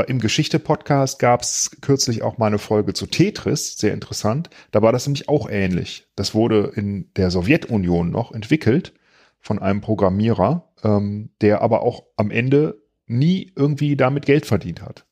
Im 0.06 0.18
Geschichte-Podcast 0.18 1.18
gab 1.18 1.42
es 1.42 1.70
kürzlich 1.80 2.22
auch 2.22 2.38
mal 2.38 2.46
eine 2.46 2.58
Folge 2.58 2.92
zu 2.92 3.06
Tetris, 3.06 3.78
sehr 3.78 3.94
interessant. 3.94 4.50
Da 4.70 4.82
war 4.82 4.92
das 4.92 5.06
nämlich 5.06 5.28
auch 5.28 5.48
ähnlich. 5.48 6.06
Das 6.16 6.34
wurde 6.34 6.72
in 6.74 7.10
der 7.16 7.30
Sowjetunion 7.30 8.10
noch 8.10 8.32
entwickelt 8.32 8.92
von 9.40 9.58
einem 9.58 9.80
Programmierer, 9.80 10.68
ähm, 10.82 11.30
der 11.40 11.62
aber 11.62 11.82
auch 11.82 12.04
am 12.16 12.30
Ende 12.30 12.82
nie 13.06 13.52
irgendwie 13.54 13.96
damit 13.96 14.26
Geld 14.26 14.46
verdient 14.46 14.82
hat. 14.82 15.06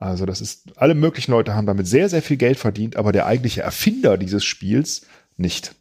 Also 0.00 0.24
das 0.24 0.40
ist, 0.40 0.64
alle 0.76 0.94
möglichen 0.94 1.30
Leute 1.30 1.54
haben 1.54 1.66
damit 1.66 1.86
sehr, 1.86 2.08
sehr 2.08 2.22
viel 2.22 2.38
Geld 2.38 2.58
verdient, 2.58 2.96
aber 2.96 3.12
der 3.12 3.26
eigentliche 3.26 3.60
Erfinder 3.60 4.16
dieses 4.16 4.44
Spiels 4.44 5.06
nicht. 5.36 5.74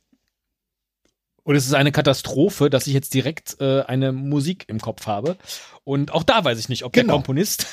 Und 1.43 1.55
es 1.55 1.65
ist 1.65 1.73
eine 1.73 1.93
Katastrophe, 1.93 2.69
dass 2.69 2.85
ich 2.85 2.93
jetzt 2.93 3.13
direkt 3.13 3.57
äh, 3.61 3.81
eine 3.83 4.11
Musik 4.11 4.65
im 4.67 4.79
Kopf 4.79 5.07
habe. 5.07 5.37
Und 5.85 6.13
auch 6.13 6.23
da 6.23 6.43
weiß 6.43 6.59
ich 6.59 6.67
nicht, 6.67 6.83
ob 6.83 6.91
genau. 6.91 7.07
der 7.07 7.13
Komponist 7.15 7.65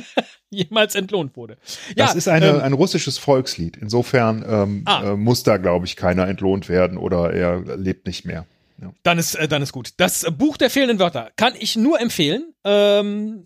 jemals 0.50 0.94
entlohnt 0.94 1.36
wurde. 1.36 1.58
Ja, 1.96 2.06
das 2.06 2.14
ist 2.14 2.28
eine, 2.28 2.50
ähm, 2.50 2.60
ein 2.60 2.72
russisches 2.72 3.18
Volkslied. 3.18 3.76
Insofern 3.76 4.44
ähm, 4.48 4.82
ah. 4.86 5.12
äh, 5.12 5.16
muss 5.16 5.42
da, 5.42 5.56
glaube 5.56 5.84
ich, 5.84 5.96
keiner 5.96 6.28
entlohnt 6.28 6.68
werden 6.68 6.96
oder 6.96 7.32
er 7.32 7.76
lebt 7.76 8.06
nicht 8.06 8.24
mehr. 8.24 8.46
Ja. 8.80 8.92
Dann 9.02 9.18
ist 9.18 9.34
äh, 9.34 9.48
dann 9.48 9.62
ist 9.62 9.72
gut. 9.72 9.94
Das 9.96 10.24
Buch 10.38 10.56
der 10.56 10.70
fehlenden 10.70 11.00
Wörter 11.00 11.32
kann 11.34 11.54
ich 11.58 11.76
nur 11.76 12.00
empfehlen. 12.00 12.54
Ähm, 12.64 13.44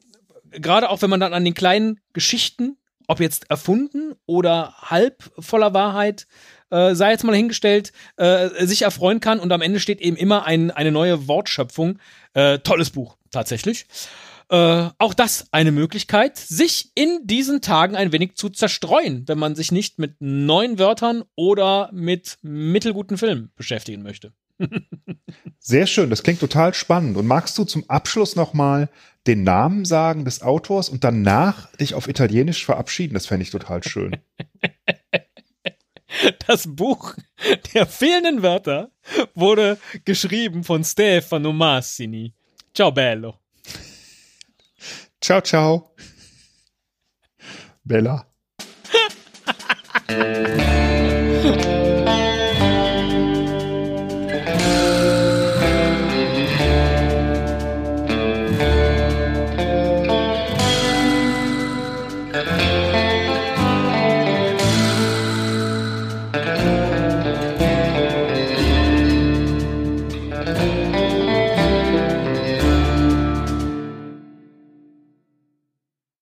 gerade 0.53 0.91
auch 0.91 1.03
wenn 1.03 1.11
man 1.11 1.21
dann 1.21 1.35
an 1.35 1.45
den 1.45 1.55
kleinen 1.55 2.01
Geschichten, 2.13 2.77
ob 3.09 3.21
jetzt 3.21 3.51
erfunden 3.51 4.15
oder 4.27 4.75
halb 4.79 5.31
voller 5.39 5.75
Wahrheit, 5.75 6.27
äh, 6.71 6.95
sei 6.95 7.11
jetzt 7.11 7.25
mal 7.25 7.37
hingestellt, 7.37 7.93
äh, 8.17 8.67
sich 8.67 8.83
erfreuen 8.83 9.21
kann 9.21 9.41
und 9.41 9.53
am 9.53 9.63
Ende 9.63 9.81
steht 9.81 10.01
eben 10.01 10.17
immer 10.17 10.47
ein, 10.47 10.71
eine 10.71 10.93
neue 10.93 11.29
Wortschöpfung. 11.29 11.99
Äh, 12.35 12.61
tolles 12.61 12.91
Buch, 12.91 13.17
tatsächlich. 13.31 13.87
Äh, 14.49 14.91
auch 14.99 15.15
das 15.15 15.47
eine 15.51 15.73
Möglichkeit, 15.73 16.37
sich 16.37 16.91
in 16.95 17.21
diesen 17.25 17.61
Tagen 17.61 17.97
ein 17.97 18.13
wenig 18.13 18.35
zu 18.35 18.51
zerstreuen, 18.51 19.27
wenn 19.27 19.39
man 19.39 19.55
sich 19.55 19.73
nicht 19.73 19.99
mit 19.99 20.17
neuen 20.21 20.79
Wörtern 20.79 21.25
oder 21.37 21.91
mit 21.93 22.39
mittelguten 22.43 23.17
Filmen 23.17 23.51
beschäftigen 23.57 24.03
möchte. 24.03 24.33
Sehr 25.59 25.87
schön, 25.87 26.11
das 26.11 26.23
klingt 26.23 26.41
total 26.41 26.75
spannend. 26.75 27.17
Und 27.17 27.27
magst 27.27 27.57
du 27.59 27.65
zum 27.65 27.89
Abschluss 27.89 28.37
nochmal 28.37 28.89
den 29.27 29.45
Namen 29.45 29.85
sagen 29.85 30.25
des 30.25 30.43
Autors 30.43 30.89
und 30.89 31.05
danach 31.05 31.75
dich 31.77 31.95
auf 31.95 32.09
Italienisch 32.09 32.65
verabschieden? 32.65 33.15
Das 33.15 33.27
fände 33.27 33.45
ich 33.45 33.51
total 33.51 33.83
schön. 33.83 34.17
Das 36.47 36.67
Buch 36.67 37.17
der 37.73 37.87
fehlenden 37.87 38.43
Wörter 38.43 38.91
wurde 39.35 39.79
geschrieben 40.05 40.63
von 40.63 40.85
Stefano 40.85 41.53
Massini. 41.53 42.35
Ciao 42.75 42.93
bello. 42.93 43.39
Ciao, 45.21 45.41
ciao. 45.41 45.95
Bella. 47.85 48.27